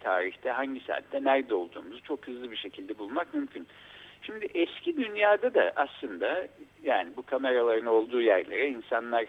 tarihte, 0.00 0.50
hangi 0.50 0.80
saatte, 0.80 1.24
nerede 1.24 1.54
olduğumuzu 1.54 2.02
çok 2.02 2.26
hızlı 2.26 2.50
bir 2.50 2.56
şekilde 2.56 2.98
bulmak 2.98 3.34
mümkün. 3.34 3.66
Şimdi 4.22 4.48
eski 4.54 4.96
dünyada 4.96 5.54
da 5.54 5.72
aslında 5.76 6.48
yani 6.82 7.08
bu 7.16 7.22
kameraların 7.22 7.86
olduğu 7.86 8.20
yerlere 8.20 8.68
insanlar 8.68 9.24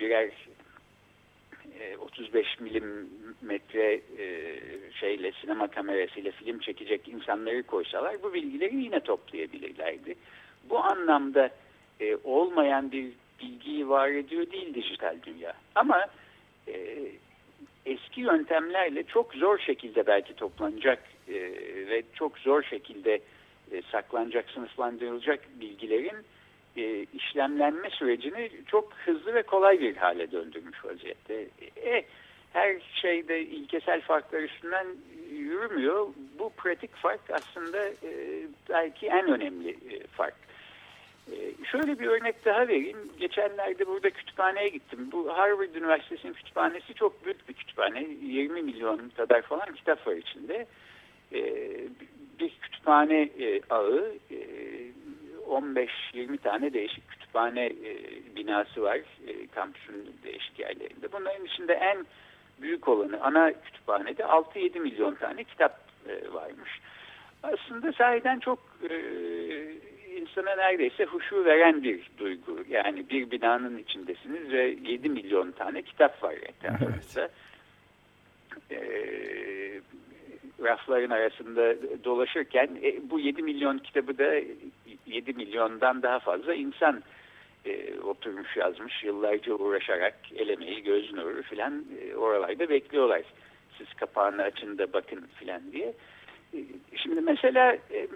birer 0.00 0.30
e, 1.80 1.96
35 1.96 2.60
milimetre 2.60 4.00
e, 4.18 4.58
şeyle 4.92 5.32
sinema 5.32 5.66
kamerasıyla 5.68 6.30
film 6.32 6.58
çekecek 6.58 7.08
insanları 7.08 7.62
koysalar 7.62 8.22
bu 8.22 8.34
bilgileri 8.34 8.76
yine 8.76 9.00
toplayabilirlerdi. 9.00 10.14
Bu 10.70 10.78
anlamda 10.78 11.50
e, 12.00 12.16
olmayan 12.24 12.92
bir 12.92 13.12
bilgiyi 13.42 13.88
var 13.88 14.08
ediyor 14.08 14.50
değil 14.50 14.74
dijital 14.74 15.16
dünya. 15.26 15.52
Ama 15.74 16.06
e, 16.68 16.98
eski 17.86 18.20
yöntemlerle 18.20 19.02
çok 19.02 19.34
zor 19.34 19.58
şekilde 19.58 20.06
belki 20.06 20.34
toplanacak 20.34 21.02
e, 21.28 21.34
ve 21.88 22.02
çok 22.14 22.38
zor 22.38 22.62
şekilde 22.62 23.20
e, 23.72 23.82
saklanacak, 23.92 24.50
sınıflandırılacak 24.50 25.40
bilgilerin 25.60 26.16
e, 26.76 27.06
işlemlenme 27.14 27.90
sürecini 27.90 28.50
çok 28.66 28.92
hızlı 28.94 29.34
ve 29.34 29.42
kolay 29.42 29.80
bir 29.80 29.96
hale 29.96 30.32
döndürmüş 30.32 30.84
vaziyette. 30.84 31.46
E, 31.84 32.04
her 32.52 32.76
şeyde 32.94 33.40
ilkesel 33.40 34.00
farklar 34.00 34.42
üstünden 34.42 34.86
yürümüyor. 35.30 36.08
Bu 36.38 36.50
pratik 36.56 36.96
fark 36.96 37.20
aslında 37.32 37.88
e, 37.88 38.42
belki 38.68 39.06
en 39.06 39.28
önemli 39.28 39.70
e, 39.70 40.06
fark. 40.06 40.34
E, 41.32 41.64
şöyle 41.64 41.98
bir 41.98 42.06
örnek 42.06 42.44
daha 42.44 42.68
vereyim. 42.68 42.98
Geçenlerde 43.20 43.86
burada 43.86 44.10
kütüphaneye 44.10 44.68
gittim. 44.68 45.08
Bu 45.12 45.32
Harvard 45.32 45.74
Üniversitesi'nin 45.74 46.32
kütüphanesi 46.32 46.94
çok 46.94 47.24
büyük 47.24 47.48
bir 47.48 47.54
kütüphane. 47.54 48.06
20 48.22 48.62
milyon 48.62 49.12
kadar 49.16 49.42
falan 49.42 49.74
kitap 49.74 50.06
var 50.06 50.14
içinde. 50.14 50.66
E, 51.32 51.40
bir 52.40 52.50
kütüphane 52.62 53.22
e, 53.22 53.60
ağı. 53.70 54.14
E, 54.30 54.36
15-20 55.48 56.38
tane 56.38 56.72
değişik 56.72 57.08
kütüphane 57.08 57.66
e, 57.66 57.96
binası 58.36 58.82
var 58.82 58.96
e, 58.96 59.46
kampüsün 59.54 60.14
değişik 60.24 60.58
yerlerinde. 60.58 61.12
Bunların 61.12 61.44
içinde 61.44 61.72
en 61.72 62.06
büyük 62.62 62.88
olanı 62.88 63.22
ana 63.22 63.52
kütüphanede 63.52 64.22
6-7 64.22 64.80
milyon 64.80 65.14
tane 65.14 65.44
kitap 65.44 65.80
e, 66.08 66.32
varmış. 66.32 66.80
Aslında 67.42 67.92
sahiden 67.92 68.38
çok 68.38 68.58
e, 68.90 68.94
insana 70.16 70.56
neredeyse 70.56 71.04
huşu 71.04 71.44
veren 71.44 71.82
bir 71.82 72.10
duygu. 72.18 72.64
Yani 72.68 73.10
bir 73.10 73.30
binanın 73.30 73.78
içindesiniz 73.78 74.52
ve 74.52 74.76
7 74.82 75.08
milyon 75.08 75.50
tane 75.50 75.82
kitap 75.82 76.22
var 76.22 76.34
etrafınızda. 76.34 77.20
Evet. 78.70 78.82
E, 78.82 79.80
rafların 80.64 81.10
arasında 81.10 81.74
dolaşırken 82.04 82.68
e, 82.82 83.10
bu 83.10 83.20
7 83.20 83.42
milyon 83.42 83.78
kitabı 83.78 84.18
da 84.18 84.34
7 85.06 85.32
milyondan 85.32 86.02
daha 86.02 86.18
fazla 86.18 86.54
insan 86.54 87.02
e, 87.64 88.00
oturmuş 88.00 88.56
yazmış 88.56 89.04
yıllarca 89.04 89.54
uğraşarak 89.54 90.14
elemeyi 90.36 90.82
göz 90.82 91.12
nuru 91.12 91.42
filan 91.42 91.84
e, 92.00 92.16
oralarda 92.16 92.68
bekliyorlar. 92.68 93.22
Siz 93.78 93.94
kapağını 93.94 94.42
açın 94.42 94.78
da 94.78 94.92
bakın 94.92 95.26
filan 95.38 95.72
diye. 95.72 95.94
E, 96.54 96.58
şimdi 96.96 97.20
mesela 97.20 97.72
e, 97.72 98.08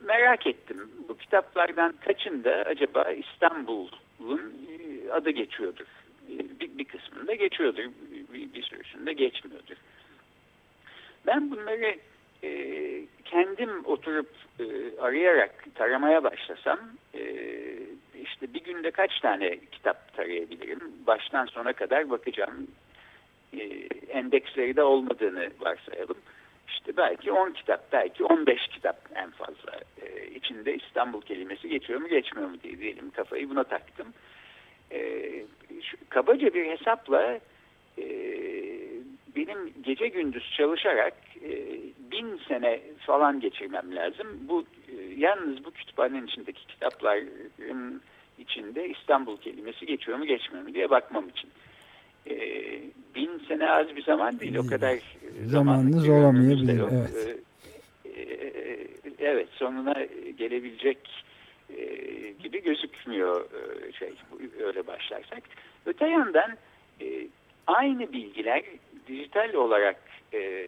merak 0.00 0.46
ettim 0.46 0.90
bu 1.08 1.16
kitaplardan 1.16 1.94
kaçında 2.04 2.50
acaba 2.50 3.12
İstanbul'un 3.12 4.54
e, 4.68 5.12
adı 5.12 5.30
geçiyordur. 5.30 5.86
E, 6.30 6.60
bir, 6.60 6.78
bir 6.78 6.84
kısmında 6.84 7.34
geçiyordur, 7.34 7.84
bir, 8.32 8.54
bir 8.54 8.62
sürüsünde 8.62 9.12
geçmiyordur. 9.12 9.76
Ben 11.26 11.50
bunları 11.50 11.96
e, 12.44 13.06
kendim 13.24 13.84
oturup 13.84 14.30
e, 14.60 14.64
arayarak 15.00 15.64
taramaya 15.74 16.24
başlasam 16.24 16.78
e, 17.14 17.22
işte 18.22 18.54
bir 18.54 18.64
günde 18.64 18.90
kaç 18.90 19.20
tane 19.20 19.58
kitap 19.72 20.16
tarayabilirim? 20.16 20.80
Baştan 21.06 21.46
sona 21.46 21.72
kadar 21.72 22.10
bakacağım. 22.10 22.66
E, 23.52 23.62
endeksleri 24.08 24.76
de 24.76 24.82
olmadığını 24.82 25.50
varsayalım. 25.60 26.16
İşte 26.68 26.96
belki 26.96 27.32
10 27.32 27.50
kitap, 27.50 27.92
belki 27.92 28.24
15 28.24 28.68
kitap 28.68 28.96
en 29.14 29.30
fazla. 29.30 29.80
E, 30.02 30.26
içinde 30.26 30.74
İstanbul 30.74 31.20
kelimesi 31.20 31.68
geçiyor 31.68 32.00
mu 32.00 32.08
geçmiyor 32.08 32.48
mu 32.48 32.56
diye 32.62 32.78
diyelim 32.78 33.10
kafayı 33.10 33.50
buna 33.50 33.64
taktım. 33.64 34.06
E, 34.92 35.30
şu, 35.82 35.96
kabaca 36.08 36.54
bir 36.54 36.70
hesapla 36.70 37.40
e, 37.98 38.04
benim 39.36 39.72
gece 39.82 40.08
gündüz 40.08 40.52
çalışarak 40.56 41.14
e, 41.44 41.50
bin 42.12 42.40
sene 42.48 42.80
falan 43.06 43.40
geçirmem 43.40 43.96
lazım. 43.96 44.26
Bu 44.48 44.64
e, 44.88 45.14
yalnız 45.16 45.64
bu 45.64 45.70
kütüphanenin 45.70 46.26
içindeki 46.26 46.66
kitapların 46.66 48.02
içinde 48.38 48.88
İstanbul 48.88 49.36
kelimesi 49.36 49.86
geçiyor 49.86 50.18
mu 50.18 50.24
geçmiyor 50.24 50.64
mu 50.64 50.74
diye 50.74 50.90
bakmam 50.90 51.28
için. 51.28 51.50
E, 52.26 52.36
bin 53.14 53.38
sene 53.48 53.70
az 53.70 53.96
bir 53.96 54.02
zaman 54.02 54.40
değil. 54.40 54.56
O 54.56 54.66
kadar 54.66 54.98
zamanınız 55.44 56.08
olamayabilir. 56.08 56.80
Evet. 56.92 57.38
E, 58.04 58.10
e, 58.10 58.86
evet 59.18 59.48
sonuna 59.52 59.94
gelebilecek 60.38 60.98
e, 61.70 61.84
gibi 62.42 62.62
gözükmüyor 62.62 63.40
e, 63.40 63.92
şey 63.92 64.12
öyle 64.64 64.86
başlarsak. 64.86 65.42
Öte 65.86 66.06
yandan 66.06 66.56
e, 67.00 67.26
aynı 67.66 68.12
bilgiler 68.12 68.62
dijital 69.08 69.54
olarak 69.54 69.96
e, 70.34 70.66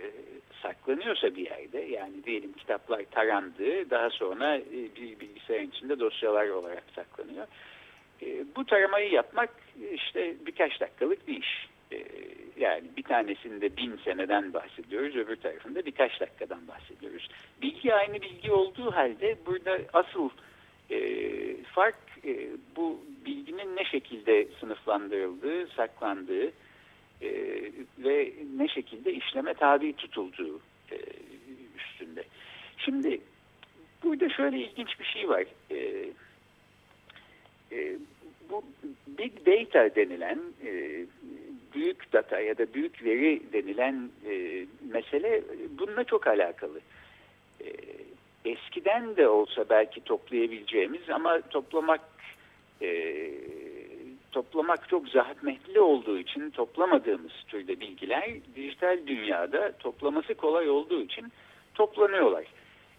saklanıyorsa 0.63 1.37
bir 1.37 1.51
yerde 1.51 1.81
yani 1.81 2.25
diyelim 2.25 2.53
kitaplar 2.53 3.05
tarandı 3.11 3.91
daha 3.91 4.11
sonra 4.11 4.57
e, 4.57 4.73
bir 4.73 5.21
bilgisayarın 5.21 5.67
içinde 5.67 6.01
dosyalar 6.01 6.49
olarak 6.49 6.85
saklanıyor. 6.95 7.47
E, 8.23 8.45
bu 8.57 8.65
taramayı 8.67 9.13
yapmak 9.13 9.51
işte 9.93 10.35
birkaç 10.47 10.81
dakikalık 10.81 11.29
bir 11.29 11.41
iş. 11.41 11.69
E, 11.93 11.99
yani 12.57 12.83
bir 12.97 13.03
tanesinde 13.03 13.77
bin 13.77 14.01
seneden 14.05 14.55
bahsediyoruz 14.55 15.17
öbür 15.17 15.37
tarafında 15.37 15.87
birkaç 15.87 16.21
dakikadan 16.21 16.69
bahsediyoruz. 16.69 17.29
Bilgi 17.63 17.95
aynı 17.95 18.23
bilgi 18.23 18.53
olduğu 18.53 18.91
halde 18.91 19.37
burada 19.47 19.79
asıl 19.93 20.31
e, 20.91 20.99
fark 21.63 21.99
e, 22.25 22.49
bu 22.77 23.01
bilginin 23.27 23.77
ne 23.77 23.85
şekilde 23.85 24.49
sınıflandırıldığı, 24.61 25.67
saklandığı, 25.67 26.53
e, 27.23 27.31
ve 27.99 28.33
ne 28.57 28.69
şekilde 28.69 29.13
işleme 29.13 29.55
tabi 29.55 29.93
tutulduğu 29.93 30.61
e, 30.93 30.97
üstünde. 31.79 32.25
Şimdi 32.79 33.21
burada 34.03 34.29
şöyle 34.29 34.59
ilginç 34.59 35.01
bir 35.01 35.05
şey 35.05 35.29
var. 35.29 35.45
E, 35.71 35.77
e, 37.73 37.97
bu 38.51 38.63
big 39.07 39.33
data 39.47 39.95
denilen 39.95 40.39
e, 40.67 41.05
büyük 41.75 42.13
data 42.13 42.41
ya 42.41 42.59
da 42.59 42.75
büyük 42.75 43.05
veri 43.05 43.43
denilen 43.53 44.11
mesele 44.93 45.43
bununla 45.79 46.05
çok 46.05 46.27
alakalı. 46.27 46.81
E, 47.65 47.73
eskiden 48.45 49.17
de 49.17 49.29
olsa 49.29 49.65
belki 49.71 50.01
toplayabileceğimiz 50.01 51.11
ama 51.11 51.41
toplamak 51.41 52.01
toplamak 54.37 54.89
çok 54.89 55.09
zahmetli 55.09 55.81
olduğu 55.81 56.19
için 56.19 56.51
toplamadığımız 56.51 57.33
türde 57.49 57.81
bilgiler 57.81 58.31
dijital 58.57 58.99
dünyada 59.07 59.73
toplaması 59.73 60.35
kolay 60.35 60.71
olduğu 60.71 61.03
için 61.03 61.33
toplanıyorlar. 61.75 62.45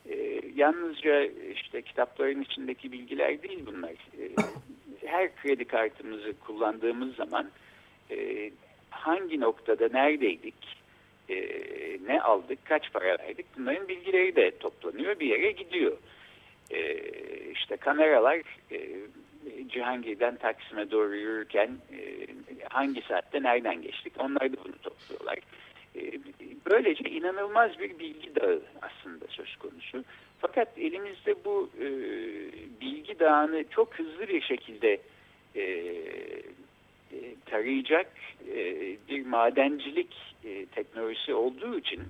Ee, 0.10 0.42
yalnızca 0.56 1.24
işte 1.54 1.82
kitapların 1.82 2.42
içindeki 2.42 2.92
bilgiler 2.92 3.44
değil 3.44 3.60
bunlar. 3.66 3.92
Ee, 3.92 4.30
her 5.06 5.36
kredi 5.36 5.66
kartımızı 5.66 6.34
kullandığımız 6.40 7.16
zaman 7.16 7.50
e, 8.12 8.52
hangi 8.90 9.40
noktada 9.40 9.90
neredeydik, 9.94 10.78
e, 11.30 11.38
ne 12.08 12.22
aldık, 12.22 12.60
kaç 12.66 12.94
para 12.94 13.06
verdik 13.06 13.46
bunların 13.58 13.88
bilgileri 13.88 14.36
de 14.36 14.58
toplanıyor 14.58 15.20
bir 15.20 15.28
yere 15.28 15.52
gidiyor. 15.52 15.98
E, 16.72 16.98
işte 17.52 17.78
kameralar 17.78 18.38
e, 18.72 18.80
Cihangir'den 19.70 20.36
Taksim'e 20.36 20.92
doğru 20.92 21.16
yürürken 21.16 21.70
e, 21.92 22.28
hangi 22.70 23.02
saatte 23.02 23.44
nereden 23.44 23.82
geçtik 23.82 24.14
onlar 24.20 24.54
da 24.54 24.58
bunu 24.66 24.78
topluyorlar. 24.84 25.40
E, 25.96 26.02
böylece 26.70 27.10
inanılmaz 27.10 27.80
bir 27.80 28.00
bilgi 28.00 28.36
dağı 28.36 28.62
aslında 28.82 29.26
söz 29.30 29.56
konusu. 29.56 30.04
Fakat 30.40 30.78
elimizde 30.78 31.36
bu 31.46 31.70
e, 31.80 31.88
bilgi 32.82 33.20
dağını 33.20 33.64
çok 33.70 33.94
hızlı 34.00 34.28
bir 34.28 34.42
şekilde 34.42 35.00
tarayacak 37.46 38.12
bir 39.10 39.26
madencilik 39.26 40.16
teknolojisi 40.76 41.34
olduğu 41.34 41.80
için 41.80 42.02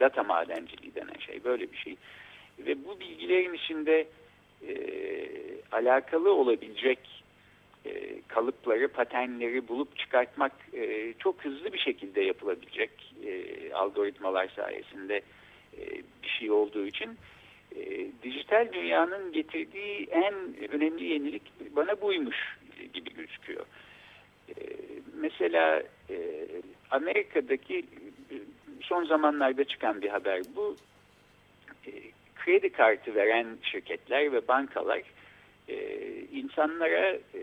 data 0.00 0.22
madenciliği 0.22 0.94
denen 0.94 1.18
şey 1.26 1.44
böyle 1.44 1.72
bir 1.72 1.76
şey. 1.76 1.96
Ve 2.58 2.84
bu 2.84 3.00
bilgilerin 3.00 3.54
içinde 3.54 4.06
e, 4.68 4.74
alakalı 5.72 6.32
olabilecek 6.34 6.98
e, 7.86 8.22
kalıpları, 8.28 8.88
patenleri 8.88 9.68
bulup 9.68 9.98
çıkartmak 9.98 10.52
e, 10.72 11.14
çok 11.18 11.44
hızlı 11.44 11.72
bir 11.72 11.78
şekilde 11.78 12.20
yapılabilecek 12.20 12.90
e, 13.26 13.72
algoritmalar 13.72 14.48
sayesinde 14.56 15.16
e, 15.78 15.82
bir 16.22 16.28
şey 16.28 16.50
olduğu 16.50 16.86
için 16.86 17.18
e, 17.76 18.06
dijital 18.22 18.68
dünyanın 18.72 19.32
getirdiği 19.32 20.06
en 20.10 20.34
önemli 20.70 21.04
yenilik 21.04 21.42
bana 21.76 22.00
buymuş 22.00 22.58
gibi 22.92 23.14
gözüküyor. 23.14 23.66
E, 24.48 24.54
mesela 25.14 25.82
e, 26.10 26.46
Amerika'daki 26.90 27.84
son 28.82 29.04
zamanlarda 29.04 29.64
çıkan 29.64 30.02
bir 30.02 30.08
haber 30.08 30.42
bu. 30.56 30.76
Kredi 32.46 32.70
kartı 32.70 33.14
veren 33.14 33.46
şirketler 33.62 34.32
ve 34.32 34.48
bankalar 34.48 35.02
e, 35.68 35.98
insanlara 36.32 37.18
e, 37.34 37.40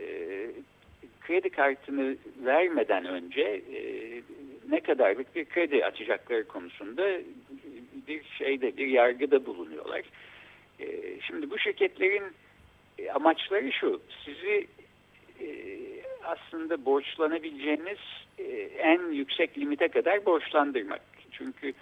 kredi 1.21 1.49
kartını 1.49 2.15
vermeden 2.45 3.05
önce 3.05 3.41
e, 3.41 3.81
ne 4.69 4.79
kadarlık 4.79 5.35
bir 5.35 5.45
kredi 5.45 5.85
açacakları 5.85 6.47
konusunda 6.47 7.19
bir 8.07 8.23
şeyde 8.37 8.77
bir 8.77 8.87
yargıda 8.87 9.45
bulunuyorlar. 9.45 10.01
E, 10.79 10.85
şimdi 11.27 11.49
bu 11.49 11.59
şirketlerin 11.59 12.23
e, 12.99 13.11
amaçları 13.11 13.71
şu 13.71 14.01
sizi 14.25 14.67
e, 15.41 15.47
aslında 16.23 16.85
borçlanabileceğiniz 16.85 17.99
e, 18.37 18.43
en 18.77 19.11
yüksek 19.11 19.57
limite 19.57 19.87
kadar 19.87 20.25
borçlandırmak. 20.25 21.01
Çünkü 21.31 21.67
e, 21.67 21.73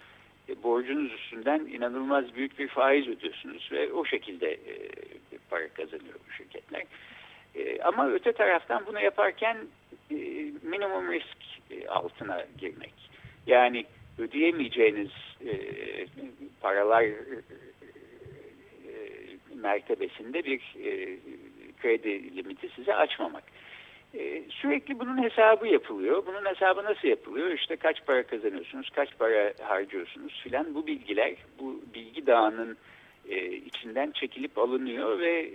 borcunuz 0.63 1.13
üstünden 1.13 1.59
inanılmaz 1.59 2.35
büyük 2.35 2.59
bir 2.59 2.67
faiz 2.67 3.07
ödüyorsunuz 3.07 3.69
ve 3.71 3.93
o 3.93 4.05
şekilde 4.05 4.51
e, 4.51 4.57
para 5.49 5.67
kazanıyor 5.67 6.15
bu 6.27 6.31
şirketler. 6.31 6.83
E, 7.55 7.81
ama 7.81 8.09
öte 8.09 8.31
taraftan 8.31 8.85
bunu 8.85 8.99
yaparken 9.01 9.57
e, 10.11 10.15
minimum 10.63 11.11
risk 11.11 11.37
altına 11.87 12.45
girmek. 12.57 12.93
Yani 13.47 13.85
ödeyemeyeceğiniz 14.17 15.11
paralar 16.61 17.05
mertebesinde 19.55 20.43
bir 20.45 20.59
kredi 21.81 22.35
limiti 22.35 22.69
size 22.75 22.95
açmamak. 22.95 23.43
E, 24.13 24.43
sürekli 24.49 24.99
bunun 24.99 25.23
hesabı 25.23 25.67
yapılıyor. 25.67 26.25
Bunun 26.25 26.45
hesabı 26.45 26.83
nasıl 26.83 27.07
yapılıyor? 27.07 27.51
İşte 27.51 27.75
kaç 27.75 28.05
para 28.05 28.23
kazanıyorsunuz, 28.23 28.89
kaç 28.89 29.17
para 29.17 29.53
harcıyorsunuz 29.61 30.41
filan. 30.43 30.75
Bu 30.75 30.87
bilgiler, 30.87 31.35
bu 31.59 31.81
bilgi 31.93 32.27
dağının 32.27 32.77
e, 33.29 33.51
içinden 33.51 34.11
çekilip 34.11 34.57
alınıyor 34.57 35.19
ve 35.19 35.51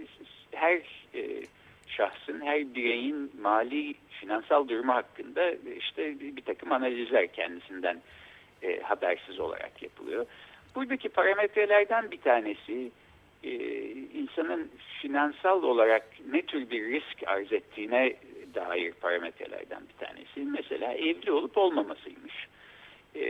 her 0.53 0.77
e, 1.15 1.43
şahsın, 1.87 2.41
her 2.41 2.75
bireyin 2.75 3.31
mali, 3.41 3.95
finansal 4.21 4.69
durumu 4.69 4.95
hakkında 4.95 5.53
işte 5.77 6.21
bir, 6.21 6.37
bir 6.37 6.43
takım 6.43 6.73
analizler 6.73 7.27
kendisinden 7.27 8.01
e, 8.63 8.81
habersiz 8.81 9.41
olarak 9.41 9.83
yapılıyor. 9.83 10.27
Buradaki 10.75 11.09
parametrelerden 11.09 12.11
bir 12.11 12.21
tanesi 12.21 12.91
e, 13.45 13.51
insanın 13.93 14.71
finansal 15.03 15.63
olarak 15.63 16.07
ne 16.33 16.43
tür 16.43 16.71
bir 16.71 16.93
risk 16.93 17.23
arz 17.27 17.53
ettiğine 17.53 18.17
dair 18.57 18.93
parametrelerden 18.93 19.83
bir 19.89 20.07
tanesi. 20.07 20.41
Mesela 20.41 20.93
evli 20.93 21.33
olup 21.33 21.59
olmamasıymış. 21.59 22.35
E, 23.15 23.25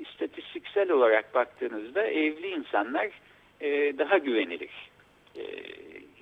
istatistiksel 0.00 0.90
olarak 0.90 1.34
baktığınızda 1.34 2.02
evli 2.02 2.46
insanlar 2.46 3.10
e, 3.60 3.98
daha 3.98 4.18
güvenilir 4.18 4.70
e, 5.36 5.44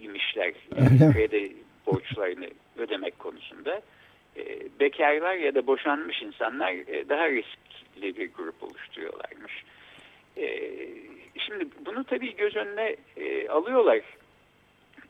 imişler 0.02 0.52
yani 0.76 1.12
kredi 1.12 1.52
borçlarını 1.86 2.48
ödemek 2.78 3.18
konusunda. 3.18 3.82
E, 4.36 4.58
bekarlar 4.80 5.34
ya 5.34 5.54
da 5.54 5.66
boşanmış 5.66 6.22
insanlar 6.22 6.72
e, 6.72 7.08
daha 7.08 7.30
riskli 7.30 8.16
bir 8.16 8.32
grup 8.32 8.62
oluşturuyorlarmış. 8.62 9.52
E, 10.36 10.46
şimdi 11.46 11.68
bunu 11.86 12.04
tabii 12.04 12.36
göz 12.36 12.56
önüne 12.56 12.96
e, 13.16 13.48
alıyorlar 13.48 14.00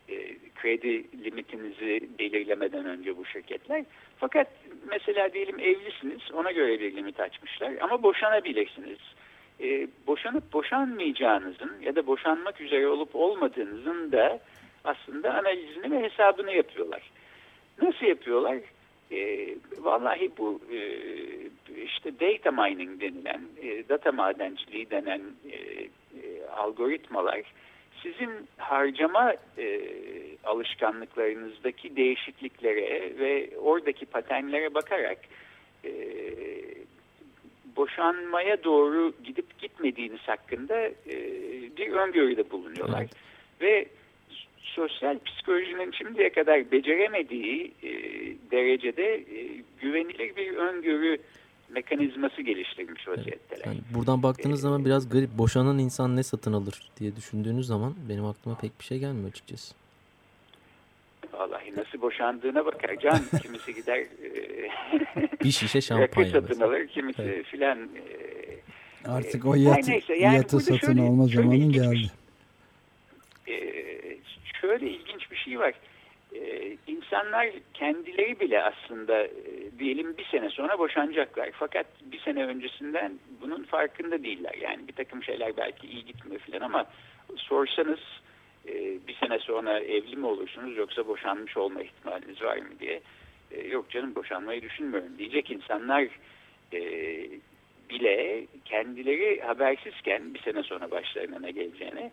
e, 0.09 0.37
kredi 0.55 1.25
limitinizi 1.25 2.09
belirlemeden 2.19 2.85
önce 2.85 3.17
bu 3.17 3.25
şirketler. 3.25 3.85
Fakat 4.17 4.49
mesela 4.91 5.33
diyelim 5.33 5.61
evlisiniz 5.61 6.33
ona 6.33 6.53
göre 6.53 6.81
bir 6.81 6.97
limit 6.97 7.21
açmışlar 7.21 7.73
ama 7.81 8.03
boşanabilirsiniz. 8.03 8.99
E, 9.61 9.89
boşanıp 10.07 10.53
boşanmayacağınızın 10.53 11.73
ya 11.83 11.97
da 11.97 12.07
boşanmak 12.07 12.61
üzere 12.61 12.89
olup 12.89 13.17
olmadığınızın 13.17 14.13
da 14.13 14.41
aslında 14.85 15.35
analizini 15.35 15.91
ve 15.91 16.03
hesabını 16.03 16.53
yapıyorlar. 16.53 17.11
Nasıl 17.83 18.07
yapıyorlar? 18.07 18.59
E, 19.11 19.49
vallahi 19.79 20.31
bu 20.39 20.61
e, 20.73 20.81
işte 21.85 22.13
data 22.21 22.51
mining 22.51 23.01
denilen, 23.01 23.41
e, 23.63 23.89
data 23.89 24.13
madenciliği 24.13 24.91
denen 24.91 25.21
e, 25.51 25.57
e, 25.57 26.47
algoritmalar 26.57 27.43
sizin 28.03 28.31
harcama 28.57 29.35
e, 29.59 29.81
alışkanlıklarınızdaki 30.45 31.97
değişikliklere 31.97 33.19
ve 33.19 33.51
oradaki 33.59 34.07
paternlere 34.07 34.75
bakarak 34.75 35.19
e, 35.85 35.91
boşanmaya 37.77 38.65
doğru 38.65 39.13
gidip 39.25 39.59
gitmediğiniz 39.59 40.21
hakkında 40.21 40.81
e, 40.81 41.17
bir 41.77 41.93
öngörüde 41.93 42.51
bulunuyorlar. 42.51 43.01
Evet. 43.01 43.11
Ve 43.61 43.87
sosyal 44.63 45.19
psikolojinin 45.19 45.93
şimdiye 45.93 46.31
kadar 46.31 46.71
beceremediği 46.71 47.73
e, 47.83 47.91
derecede 48.51 49.15
e, 49.15 49.63
güvenilir 49.81 50.37
bir 50.37 50.57
öngörü 50.57 51.19
mekanizması 51.71 52.43
geliştirmiş 52.43 53.09
vaziyetteler. 53.09 53.67
Yani 53.67 53.81
buradan 53.95 54.23
baktığınız 54.23 54.59
ee, 54.59 54.63
zaman 54.63 54.85
biraz 54.85 55.09
garip. 55.09 55.31
Boşanan 55.39 55.79
insan 55.79 56.17
ne 56.17 56.23
satın 56.23 56.53
alır 56.53 56.91
diye 57.01 57.17
düşündüğünüz 57.17 57.67
zaman 57.67 57.95
benim 58.09 58.25
aklıma 58.25 58.59
pek 58.59 58.81
bir 58.81 58.85
şey 58.85 58.99
gelmiyor 58.99 59.29
açıkçası. 59.29 59.75
Vallahi 61.33 61.77
nasıl 61.77 62.01
boşandığına 62.01 62.67
bakar. 62.67 62.97
Can 63.01 63.21
kimisi 63.43 63.75
gider 63.75 63.99
e, 63.99 64.71
bir 65.45 65.51
şişe 65.51 65.81
şampanya 65.81 66.31
satın 66.31 66.61
alır, 66.61 66.89
kimisi 66.89 67.23
evet. 67.23 67.47
filan. 67.47 67.79
E, 67.79 69.11
Artık 69.11 69.47
o 69.47 69.55
yat, 69.55 69.89
neyse, 69.89 70.15
yani 70.15 70.37
yatı 70.37 70.61
satın 70.61 70.87
şöyle, 70.87 71.01
alma 71.01 71.27
zamanın 71.27 71.73
geldi. 71.73 72.11
E, 73.49 73.57
şöyle 74.61 74.91
ilginç 74.91 75.31
bir 75.31 75.37
şey 75.37 75.59
var 75.59 75.75
e, 76.35 76.77
insanlar 76.87 77.51
kendileri 77.75 78.41
bile 78.41 78.63
aslında 78.63 79.23
e, 79.23 79.68
diyelim 79.79 80.17
bir 80.19 80.25
sene 80.25 80.49
sonra 80.51 80.79
boşanacaklar. 80.79 81.51
Fakat 81.53 81.87
bir 82.13 82.21
sene 82.21 82.47
öncesinden 82.47 83.13
bunun 83.41 83.63
farkında 83.63 84.23
değiller. 84.23 84.55
Yani 84.61 84.89
bir 84.89 84.93
takım 84.93 85.23
şeyler 85.23 85.57
belki 85.57 85.87
iyi 85.87 86.05
gitmiyor 86.05 86.41
falan 86.41 86.61
ama 86.61 86.87
sorsanız 87.37 88.01
e, 88.69 88.73
bir 89.09 89.15
sene 89.15 89.39
sonra 89.39 89.81
evli 89.81 90.17
mi 90.17 90.27
olursunuz 90.27 90.77
yoksa 90.77 91.07
boşanmış 91.07 91.57
olma 91.57 91.83
ihtimaliniz 91.83 92.43
var 92.43 92.57
mı 92.57 92.81
diye. 92.81 93.01
E, 93.51 93.69
yok 93.69 93.91
canım 93.91 94.15
boşanmayı 94.15 94.63
düşünmüyorum 94.63 95.19
diyecek 95.19 95.51
insanlar 95.51 96.09
e, 96.73 96.81
bile 97.91 98.47
kendileri 98.65 99.41
habersizken 99.41 100.35
bir 100.35 100.41
sene 100.41 100.63
sonra 100.63 100.91
başlarına 100.91 101.39
ne 101.39 101.51
geleceğini 101.51 102.11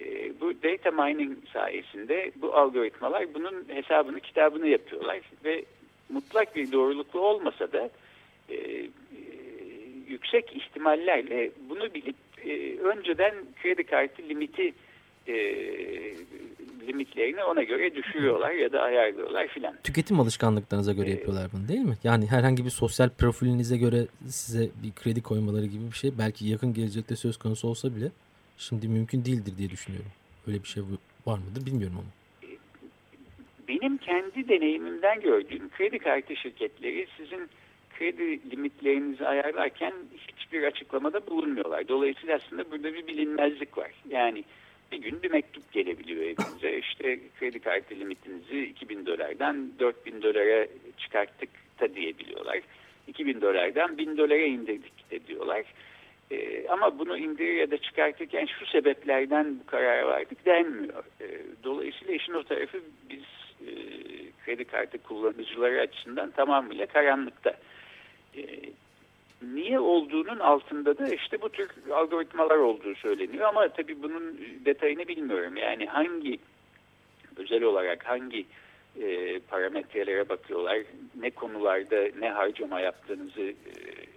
e, 0.00 0.40
bu 0.40 0.54
data 0.62 0.90
mining 0.90 1.38
sayesinde 1.52 2.32
bu 2.36 2.54
algoritmalar 2.54 3.34
bunun 3.34 3.64
hesabını 3.68 4.20
kitabını 4.20 4.68
yapıyorlar 4.68 5.20
ve 5.44 5.64
mutlak 6.08 6.56
bir 6.56 6.72
doğruluklu 6.72 7.20
olmasa 7.20 7.72
da 7.72 7.90
e, 8.48 8.54
e, 8.54 8.88
yüksek 10.08 10.56
ihtimallerle 10.56 11.50
bunu 11.68 11.94
bilip 11.94 12.16
e, 12.44 12.78
önceden 12.78 13.34
kredi 13.62 13.84
kartı 13.84 14.22
limiti 14.22 14.72
e, 15.28 15.34
limitlerini 16.86 17.44
ona 17.44 17.62
göre 17.62 17.94
düşürüyorlar 17.94 18.50
ya 18.50 18.72
da 18.72 18.82
ayarlıyorlar 18.82 19.48
filan. 19.48 19.74
Tüketim 19.84 20.20
alışkanlıklarınıza 20.20 20.92
göre 20.92 21.08
ee, 21.08 21.10
yapıyorlar 21.10 21.50
bunu 21.52 21.68
değil 21.68 21.80
mi? 21.80 21.96
Yani 22.04 22.26
herhangi 22.26 22.64
bir 22.64 22.70
sosyal 22.70 23.08
profilinize 23.08 23.76
göre 23.76 24.06
size 24.28 24.68
bir 24.82 24.92
kredi 24.92 25.22
koymaları 25.22 25.66
gibi 25.66 25.86
bir 25.86 25.96
şey 25.96 26.12
belki 26.18 26.46
yakın 26.46 26.74
gelecekte 26.74 27.16
söz 27.16 27.36
konusu 27.36 27.68
olsa 27.68 27.96
bile 27.96 28.10
şimdi 28.58 28.88
mümkün 28.88 29.24
değildir 29.24 29.52
diye 29.58 29.70
düşünüyorum. 29.70 30.10
Öyle 30.46 30.62
bir 30.62 30.68
şey 30.68 30.82
var 31.26 31.38
mıdır 31.38 31.66
bilmiyorum 31.66 31.96
ama. 31.98 32.23
Benim 33.68 33.96
kendi 33.96 34.48
deneyimimden 34.48 35.20
gördüğüm 35.20 35.70
kredi 35.70 35.98
kartı 35.98 36.36
şirketleri 36.36 37.06
sizin 37.16 37.48
kredi 37.98 38.50
limitlerinizi 38.50 39.26
ayarlarken 39.26 39.92
hiçbir 40.28 40.62
açıklamada 40.62 41.26
bulunmuyorlar. 41.26 41.88
Dolayısıyla 41.88 42.36
aslında 42.36 42.70
burada 42.70 42.94
bir 42.94 43.06
bilinmezlik 43.06 43.78
var. 43.78 43.90
Yani 44.08 44.44
bir 44.92 44.98
gün 44.98 45.22
bir 45.22 45.30
mektup 45.30 45.72
gelebiliyor 45.72 46.22
evinize. 46.22 46.78
İşte 46.90 47.18
kredi 47.38 47.58
kartı 47.58 47.94
limitinizi 47.94 48.64
2000 48.64 49.06
dolardan 49.06 49.70
4000 49.78 50.22
dolara 50.22 50.66
çıkarttık 50.98 51.50
da 51.80 51.94
diyebiliyorlar. 51.94 52.60
2000 53.06 53.40
dolardan 53.40 53.98
1000 53.98 54.16
dolara 54.16 54.44
indirdik 54.44 55.10
de 55.10 55.26
diyorlar. 55.26 55.64
E, 56.30 56.68
ama 56.68 56.98
bunu 56.98 57.18
indirir 57.18 57.54
ya 57.54 57.70
da 57.70 57.78
çıkartırken 57.78 58.46
şu 58.46 58.66
sebeplerden 58.66 59.58
bu 59.60 59.66
karara 59.66 60.06
vardık 60.06 60.46
denmiyor. 60.46 61.04
E, 61.20 61.26
dolayısıyla 61.64 62.14
işin 62.14 62.32
o 62.32 62.42
tarafı 62.42 62.80
biz 63.10 63.24
e, 63.66 63.72
kredi 64.44 64.64
kartı 64.64 64.98
kullanıcıları 64.98 65.80
açısından 65.80 66.30
tamamıyla 66.30 66.86
karanlıkta. 66.86 67.56
E, 68.36 68.42
niye 69.42 69.80
olduğunun 69.80 70.38
altında 70.38 70.98
da 70.98 71.08
işte 71.08 71.42
bu 71.42 71.48
tür 71.48 71.70
algoritmalar 71.92 72.56
olduğu 72.56 72.94
söyleniyor 72.94 73.48
ama 73.48 73.68
tabii 73.68 74.02
bunun 74.02 74.40
detayını 74.64 75.08
bilmiyorum. 75.08 75.56
Yani 75.56 75.86
hangi 75.86 76.38
özel 77.36 77.62
olarak 77.62 78.06
hangi 78.06 78.46
e, 79.02 79.38
parametrelere 79.40 80.28
bakıyorlar, 80.28 80.78
ne 81.20 81.30
konularda 81.30 81.96
ne 82.18 82.30
harcama 82.30 82.80
yaptığınızı 82.80 83.42
e, 83.42 83.54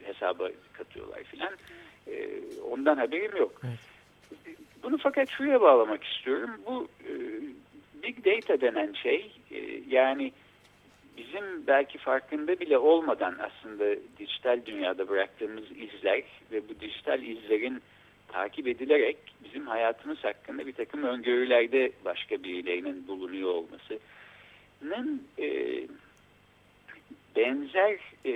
hesaba 0.04 0.50
katıyorlar 0.74 1.24
filan. 1.24 1.54
E, 2.08 2.30
ondan 2.72 2.98
haberim 2.98 3.38
yok. 3.38 3.62
Evet. 3.64 3.80
Bunu 4.84 4.98
fakat 4.98 5.30
şuraya 5.30 5.62
bağlamak 5.62 6.04
istiyorum. 6.04 6.50
Bu 6.66 6.88
e, 7.04 7.12
big 8.04 8.26
data 8.26 8.62
denen 8.62 8.94
şey 8.94 9.32
e, 9.52 9.82
yani 9.90 10.32
bizim 11.18 11.68
belki 11.68 11.98
farkında 11.98 12.60
bile 12.60 12.78
olmadan 12.78 13.36
aslında 13.40 13.96
dijital 14.20 14.62
dünyada 14.66 15.10
bıraktığımız 15.10 15.64
izler 15.72 16.24
ve 16.52 16.70
bu 16.70 16.80
dijital 16.80 17.24
izlerin 17.24 17.82
takip 18.28 18.68
edilerek 18.68 19.18
bizim 19.44 19.68
hayatımız 19.68 20.24
hakkında 20.24 20.68
bir 20.68 20.74
takım 20.74 21.04
öngörülerde 21.04 21.92
başka 22.06 22.44
birilerinin 22.44 23.08
bulunuyor 23.08 23.50
olmasının 23.50 25.24
e, 25.40 25.78
benzer 27.36 28.00
e, 28.26 28.34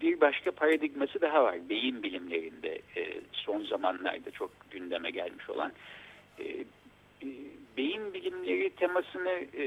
bir 0.00 0.20
başka 0.20 0.50
paradigması 0.50 1.20
daha 1.20 1.44
var. 1.44 1.68
Beyin 1.68 2.02
bilimlerinde 2.02 2.80
son 3.32 3.64
zamanlarda 3.64 4.30
çok 4.30 4.50
gündeme 4.70 5.10
gelmiş 5.10 5.50
olan. 5.50 5.72
E, 6.38 6.44
beyin 7.76 8.14
bilimleri 8.14 8.70
temasını 8.70 9.32
e, 9.58 9.66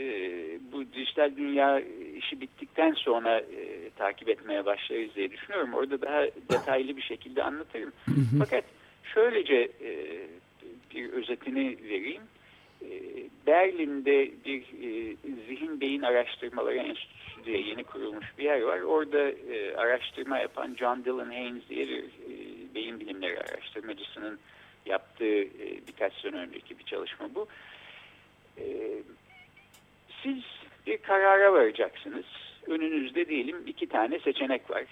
bu 0.72 0.94
dijital 0.94 1.32
dünya 1.38 1.80
işi 2.18 2.42
bittikten 2.42 2.94
sonra 2.94 3.40
e, 3.40 3.90
takip 3.98 4.30
etmeye 4.30 4.66
başlarız 4.66 5.16
diye 5.16 5.32
düşünüyorum. 5.32 5.74
Orada 5.74 6.02
daha 6.02 6.22
detaylı 6.52 6.98
bir 6.98 7.02
şekilde 7.02 7.44
anlatırım. 7.44 7.92
Fakat 8.40 8.64
şöylece 9.14 9.72
e, 9.82 10.20
bir 10.96 11.10
özetini 11.10 11.78
vereyim. 11.84 12.22
Berlin'de 13.48 14.32
bir 14.46 14.64
zihin 15.48 15.82
beyin 15.82 16.02
araştırmaları 16.02 16.76
enstitüsü 16.76 17.46
diye 17.46 17.62
yeni 17.62 17.84
kurulmuş 17.84 18.26
bir 18.38 18.44
yer 18.44 18.62
var. 18.62 18.80
Orada 18.80 19.32
araştırma 19.78 20.40
yapan 20.40 20.76
John 20.80 21.06
Dylan 21.06 21.26
Haynes 21.26 21.70
diye 21.70 21.88
bir 21.88 22.04
beyin 22.76 23.00
bilimleri 23.00 23.40
araştırmacısının 23.40 24.40
yaptığı 24.86 25.48
birkaç 25.88 26.14
sene 26.14 26.36
önceki 26.36 26.80
bir 26.80 26.84
çalışma 26.84 27.36
bu. 27.36 27.48
Siz 30.24 30.44
bir 30.88 30.98
karara 30.98 31.54
varacaksınız. 31.54 32.26
Önünüzde 32.68 33.28
diyelim 33.28 33.58
iki 33.68 33.88
tane 33.88 34.20
seçenek 34.20 34.70
var. 34.70 34.86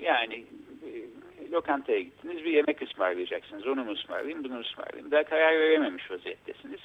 Yani 0.00 0.44
lokantaya 1.52 2.00
gittiniz 2.00 2.44
bir 2.44 2.50
yemek 2.50 2.82
ısmarlayacaksınız. 2.82 3.66
Onu 3.66 3.84
mu 3.84 3.92
ısmarlayayım 3.92 4.44
bunu 4.44 4.54
mu 4.54 4.60
ısmarlayayım. 4.60 5.10
Daha 5.10 5.22
karar 5.22 5.52
verememiş 5.60 6.10
vaziyettesiniz. 6.10 6.80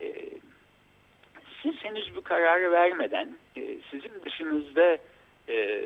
E, 0.00 0.14
siz 1.62 1.74
henüz 1.84 2.16
bu 2.16 2.22
kararı 2.22 2.72
vermeden 2.72 3.36
e, 3.56 3.78
sizin 3.90 4.12
dışınızda 4.24 4.98
e, 5.48 5.82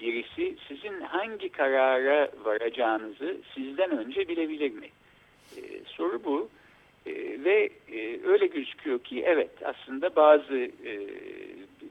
birisi 0.00 0.56
sizin 0.68 1.00
hangi 1.00 1.48
karara 1.48 2.28
varacağınızı 2.44 3.36
sizden 3.54 3.90
önce 3.98 4.28
bilebilir 4.28 4.70
mi? 4.70 4.88
E, 5.56 5.60
soru 5.86 6.24
bu. 6.24 6.48
E, 7.08 7.44
ve 7.44 7.68
e, 7.92 8.20
öyle 8.24 8.46
gözüküyor 8.46 8.98
ki 8.98 9.22
evet 9.26 9.50
aslında 9.64 10.16
bazı 10.16 10.56
e, 10.56 10.92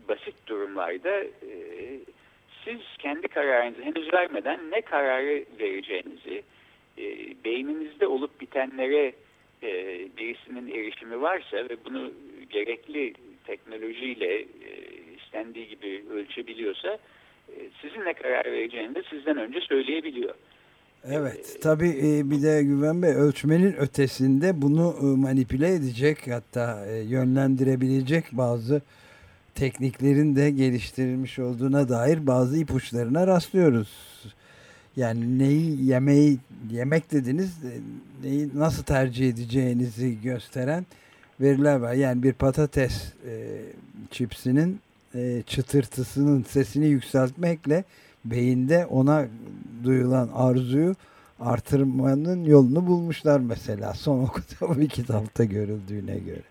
basit 0.10 0.48
durumlarda 0.48 1.24
e, 1.24 1.54
siz 2.66 2.80
kendi 3.00 3.28
kararınızı 3.28 3.82
henüz 3.82 4.14
vermeden 4.14 4.72
ne 4.72 4.82
kararı 4.82 5.46
vereceğinizi, 5.60 6.44
e, 6.98 7.04
beyninizde 7.46 8.08
olup 8.08 8.42
bitenlere 8.42 9.14
e, 9.64 10.00
birisinin 10.18 10.72
erişimi 10.72 11.22
varsa 11.22 11.58
ve 11.58 11.78
bunu 11.86 12.12
gerekli 12.50 13.14
teknolojiyle 13.46 14.36
e, 14.40 14.46
istendiği 15.18 15.68
gibi 15.68 16.04
ölçebiliyorsa 16.14 16.98
e, 17.50 17.56
sizin 17.82 18.06
ne 18.06 18.14
karar 18.14 18.46
vereceğini 18.46 18.96
de 18.96 19.04
sizden 19.10 19.38
önce 19.38 19.62
söyleyebiliyor. 19.62 20.36
Evet 21.12 21.58
tabii 21.62 22.00
e, 22.04 22.32
bir 22.32 22.42
de 22.42 22.64
Güven 22.64 23.02
Bey 23.02 23.14
ölçmenin 23.14 23.74
ötesinde 23.74 24.62
bunu 24.62 24.96
e, 25.02 25.04
manipüle 25.06 25.74
edecek 25.74 26.28
hatta 26.32 26.86
e, 26.86 26.98
yönlendirebilecek 26.98 28.26
bazı 28.32 28.82
tekniklerin 29.56 30.36
de 30.36 30.52
geliştirilmiş 30.52 31.40
olduğuna 31.40 31.90
dair 31.90 32.28
bazı 32.28 32.58
ipuçlarına 32.58 33.28
rastlıyoruz. 33.28 33.90
Yani 34.96 35.40
neyi 35.40 35.86
yemeği 35.86 36.38
yemek 36.72 37.12
dediniz 37.12 37.52
neyi 38.24 38.50
nasıl 38.56 38.84
tercih 38.84 39.30
edeceğinizi 39.30 40.22
gösteren 40.22 40.86
veriler 41.42 41.76
var. 41.76 41.94
Yani 41.94 42.24
bir 42.24 42.34
patates 42.34 43.14
e, 43.28 43.62
çipsinin 44.12 44.80
e, 45.16 45.44
çıtırtısının 45.48 46.44
sesini 46.44 46.88
yükseltmekle 46.88 47.84
beyinde 48.32 48.86
ona 48.86 49.28
duyulan 49.84 50.30
arzuyu 50.34 50.96
artırmanın 51.40 52.46
yolunu 52.46 52.88
bulmuşlar 52.88 53.40
mesela 53.40 53.94
son 53.94 54.24
okuduğum 54.24 54.82
bir 54.82 54.90
kitapta 54.98 55.44
görüldüğüne 55.44 56.20
göre. 56.20 56.44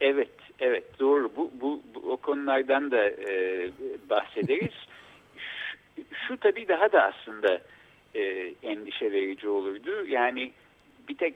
Evet 0.00 0.28
Evet 0.60 1.00
doğru. 1.00 1.30
Bu, 1.36 1.50
bu, 1.60 1.82
bu 1.94 2.12
o 2.12 2.16
konulardan 2.16 2.90
da 2.90 3.10
e, 3.10 3.70
bahsederiz. 4.10 4.74
şu, 5.36 6.02
şu 6.28 6.36
tabii 6.36 6.68
daha 6.68 6.92
da 6.92 7.02
aslında 7.02 7.60
e, 8.14 8.54
endişe 8.62 9.12
verici 9.12 9.48
olurdu. 9.48 10.06
Yani 10.06 10.52
bir 11.08 11.16
tek 11.16 11.34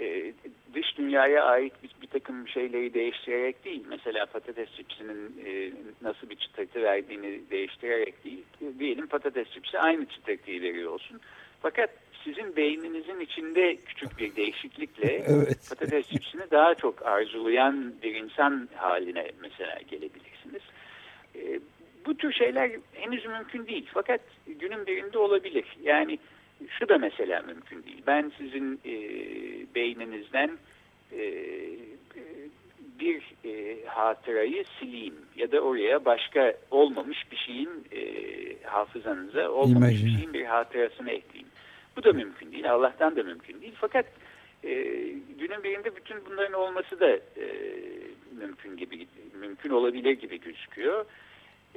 e, 0.00 0.32
dış 0.78 0.98
dünyaya 0.98 1.44
ait 1.44 1.72
bir, 1.82 1.90
bir 2.02 2.06
takım 2.06 2.48
şeyleri 2.48 2.94
değiştirerek 2.94 3.64
değil. 3.64 3.84
Mesela 3.88 4.26
patates 4.26 4.68
çipsinin 4.76 5.40
e, 5.46 5.72
nasıl 6.02 6.30
bir 6.30 6.36
çıtırtı 6.36 6.82
verdiğini 6.82 7.50
değiştirerek 7.50 8.24
değil. 8.24 8.44
Diyelim 8.78 9.06
patates 9.06 9.50
çipsi 9.50 9.78
aynı 9.78 10.06
çıtırtıyı 10.06 10.62
veriyor 10.62 10.92
olsun. 10.92 11.20
Fakat 11.62 11.90
sizin 12.24 12.56
beyninizin 12.56 13.20
içinde 13.20 13.76
küçük 13.76 14.18
bir 14.18 14.36
değişiklikle 14.36 15.12
evet. 15.28 15.66
patates 15.68 16.08
çipsini 16.08 16.50
daha 16.50 16.74
çok 16.74 17.06
arzulayan 17.06 17.94
bir 18.02 18.14
insan 18.14 18.68
haline 18.74 19.30
mesela 19.42 19.78
gelebilirsiniz. 19.90 20.62
E, 21.36 21.60
bu 22.06 22.16
tür 22.16 22.32
şeyler 22.32 22.70
henüz 22.92 23.26
mümkün 23.26 23.66
değil. 23.66 23.88
Fakat 23.94 24.20
günün 24.46 24.86
birinde 24.86 25.18
olabilir. 25.18 25.64
Yani 25.82 26.18
şu 26.78 26.88
da 26.88 26.98
mesela 26.98 27.42
mümkün 27.42 27.82
değil. 27.82 28.02
Ben 28.06 28.32
sizin 28.38 28.80
e, 28.84 28.94
beyninizden 29.74 30.50
e, 31.12 31.22
bir 33.00 33.22
e, 33.44 33.86
hatırayı 33.86 34.64
sileyim 34.78 35.14
ya 35.36 35.52
da 35.52 35.60
oraya 35.60 36.04
başka 36.04 36.54
olmamış 36.70 37.32
bir 37.32 37.36
şeyin 37.36 37.70
e, 37.92 38.02
hafızanıza 38.62 39.50
olmamış 39.50 39.76
İmajine. 39.76 40.06
bir 40.06 40.16
şeyin 40.16 40.32
bir 40.32 40.44
hatırasını 40.44 41.10
ekleyeyim. 41.10 41.48
Bu 41.96 42.04
da 42.04 42.12
mümkün 42.12 42.52
değil. 42.52 42.72
Allah'tan 42.72 43.16
da 43.16 43.22
mümkün 43.22 43.60
değil. 43.60 43.74
Fakat 43.80 44.06
e, 44.64 44.74
günün 45.38 45.62
birinde 45.64 45.96
bütün 45.96 46.16
bunların 46.26 46.52
olması 46.52 47.00
da 47.00 47.10
e, 47.10 47.46
mümkün 48.40 48.76
gibi 48.76 49.06
mümkün 49.40 49.70
olabilir 49.70 50.12
gibi 50.12 50.40
gözüküyor. 50.40 51.04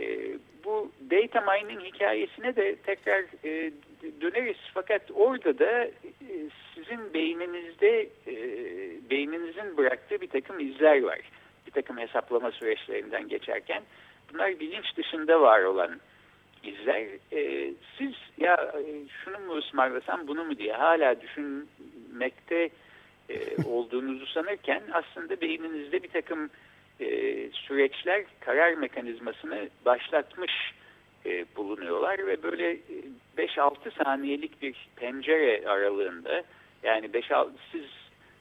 E, 0.02 0.38
bu 0.66 0.92
data 1.12 1.42
mining 1.42 1.84
hikayesine 1.84 2.56
de 2.56 2.76
tekrar 2.76 3.24
e, 3.44 3.72
döneriz. 4.22 4.58
Fakat 4.74 5.02
orada 5.14 5.60
da 5.60 5.86
e, 5.86 5.92
sizin 6.76 7.14
beyninizde 7.14 8.10
e, 8.28 8.36
beyninizin 9.10 9.78
bıraktığı 9.78 10.22
bir 10.22 10.28
takım 10.28 10.60
izler 10.60 11.04
var. 11.04 11.20
Bir 11.68 11.72
takım 11.72 11.98
hesaplama 11.98 12.52
süreçlerinden 12.52 13.28
geçerken 13.28 13.84
bunlar 14.34 14.60
bilinç 14.60 14.98
dışında 14.98 15.42
var 15.42 15.64
olan 15.64 16.00
izler. 16.64 17.06
E, 17.32 17.72
siz 17.98 18.14
ya 18.38 18.74
e, 18.78 18.84
şunu 19.24 19.40
mu 19.40 19.58
ısmarlasam 19.58 20.28
bunu 20.28 20.44
mu 20.44 20.58
diye 20.58 20.74
hala 20.74 21.22
düşünmekte 21.22 22.70
e, 23.30 23.64
olduğunuzu 23.66 24.26
sanırken 24.26 24.84
aslında 24.94 25.42
beyninizde 25.42 26.04
bir 26.04 26.10
takım 26.10 26.50
e, 27.02 27.50
süreçler 27.54 28.24
karar 28.40 28.74
mekanizmasını 28.74 29.70
başlatmış 29.86 30.52
e, 31.26 31.46
bulunuyorlar 31.56 32.28
ve 32.28 32.44
böyle 32.44 32.78
5-6 33.38 33.88
e, 33.88 34.04
saniyelik 34.04 34.62
bir 34.62 34.90
pencere 34.96 35.68
aralığında 35.68 36.44
yani 36.84 37.06
5-6 37.06 37.50
siz 37.72 37.86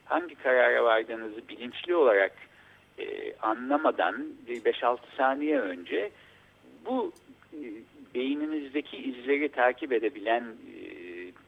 hangi 0.05 0.35
karara 0.35 0.85
vardığınızı 0.85 1.49
bilinçli 1.49 1.95
olarak 1.95 2.33
e, 2.99 3.37
anlamadan 3.37 4.27
5-6 4.49 4.99
saniye 5.17 5.61
önce 5.61 6.11
bu 6.87 7.13
e, 7.53 7.59
beyninizdeki 8.15 8.97
izleri 8.97 9.49
takip 9.49 9.93
edebilen 9.93 10.45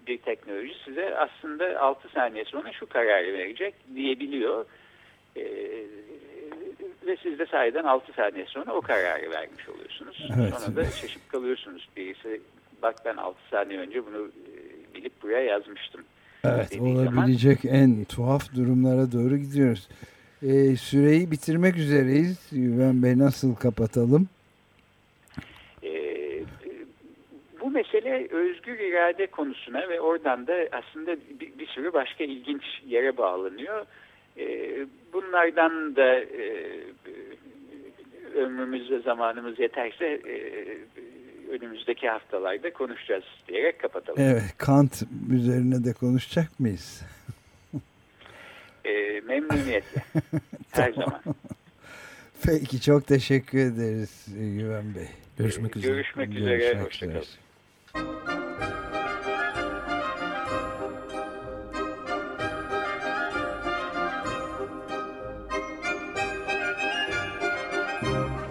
bir 0.06 0.18
teknoloji 0.18 0.74
size 0.84 1.16
aslında 1.16 1.80
6 1.80 2.08
saniye 2.08 2.44
sonra 2.44 2.72
şu 2.72 2.86
kararı 2.86 3.32
verecek 3.32 3.74
diyebiliyor. 3.94 4.66
Ve 7.06 7.16
siz 7.22 7.38
de 7.38 7.46
sayeden 7.46 7.84
6 7.84 8.12
saniye 8.12 8.46
sonra 8.46 8.72
o 8.72 8.80
kararı 8.80 9.30
vermiş 9.30 9.68
oluyorsunuz. 9.68 10.28
Evet. 10.36 10.54
Sonra 10.54 10.76
da 10.76 10.84
şaşıp 10.84 11.28
kalıyorsunuz. 11.28 11.88
Birisi 11.96 12.40
bak 12.82 12.94
ben 13.04 13.16
6 13.16 13.38
saniye 13.50 13.78
önce 13.78 14.06
bunu 14.06 14.30
bilip 14.94 15.22
buraya 15.22 15.42
yazmıştım. 15.42 16.00
Evet 16.44 16.80
olabilecek 16.80 17.60
zaman, 17.60 17.76
en 17.76 18.04
tuhaf 18.04 18.54
durumlara 18.54 19.12
doğru 19.12 19.36
gidiyoruz. 19.36 19.88
Ee, 20.42 20.76
süreyi 20.76 21.30
bitirmek 21.30 21.76
üzereyiz. 21.76 22.50
Güven 22.52 23.02
Bey 23.02 23.18
nasıl 23.18 23.54
kapatalım? 23.54 24.28
bu 27.62 27.70
mesele 27.70 28.28
özgür 28.30 28.78
irade 28.78 29.26
konusuna 29.26 29.88
ve 29.88 30.00
oradan 30.00 30.46
da 30.46 30.54
aslında 30.72 31.16
bir, 31.40 31.58
bir 31.58 31.66
sürü 31.66 31.92
başka 31.92 32.24
ilginç 32.24 32.62
yere 32.86 33.16
bağlanıyor. 33.16 33.86
E, 34.38 34.76
bunlardan 35.12 35.96
da 35.96 36.14
e, 36.20 36.80
ömrümüz 38.34 38.90
ve 38.90 38.98
zamanımız 39.00 39.58
yeterse 39.58 40.04
e, 40.04 40.36
önümüzdeki 41.50 42.08
haftalarda 42.08 42.72
konuşacağız 42.72 43.24
diyerek 43.48 43.80
kapatalım. 43.80 44.20
Evet, 44.22 44.54
Kant 44.58 45.02
üzerine 45.32 45.84
de 45.84 45.92
konuşacak 45.92 46.60
mıyız? 46.60 47.02
e, 48.84 49.20
memnuniyetle. 49.20 50.02
Her 50.70 50.92
zaman. 50.92 51.20
Peki 52.44 52.80
çok 52.80 53.06
teşekkür 53.06 53.58
ederiz 53.58 54.26
Güven 54.36 54.94
Bey. 54.94 55.08
Görüşmek 55.38 55.76
üzere. 55.76 55.92
Görüşmek 55.92 56.34
üzere. 56.34 56.80
Hoşçakalın. 56.80 58.31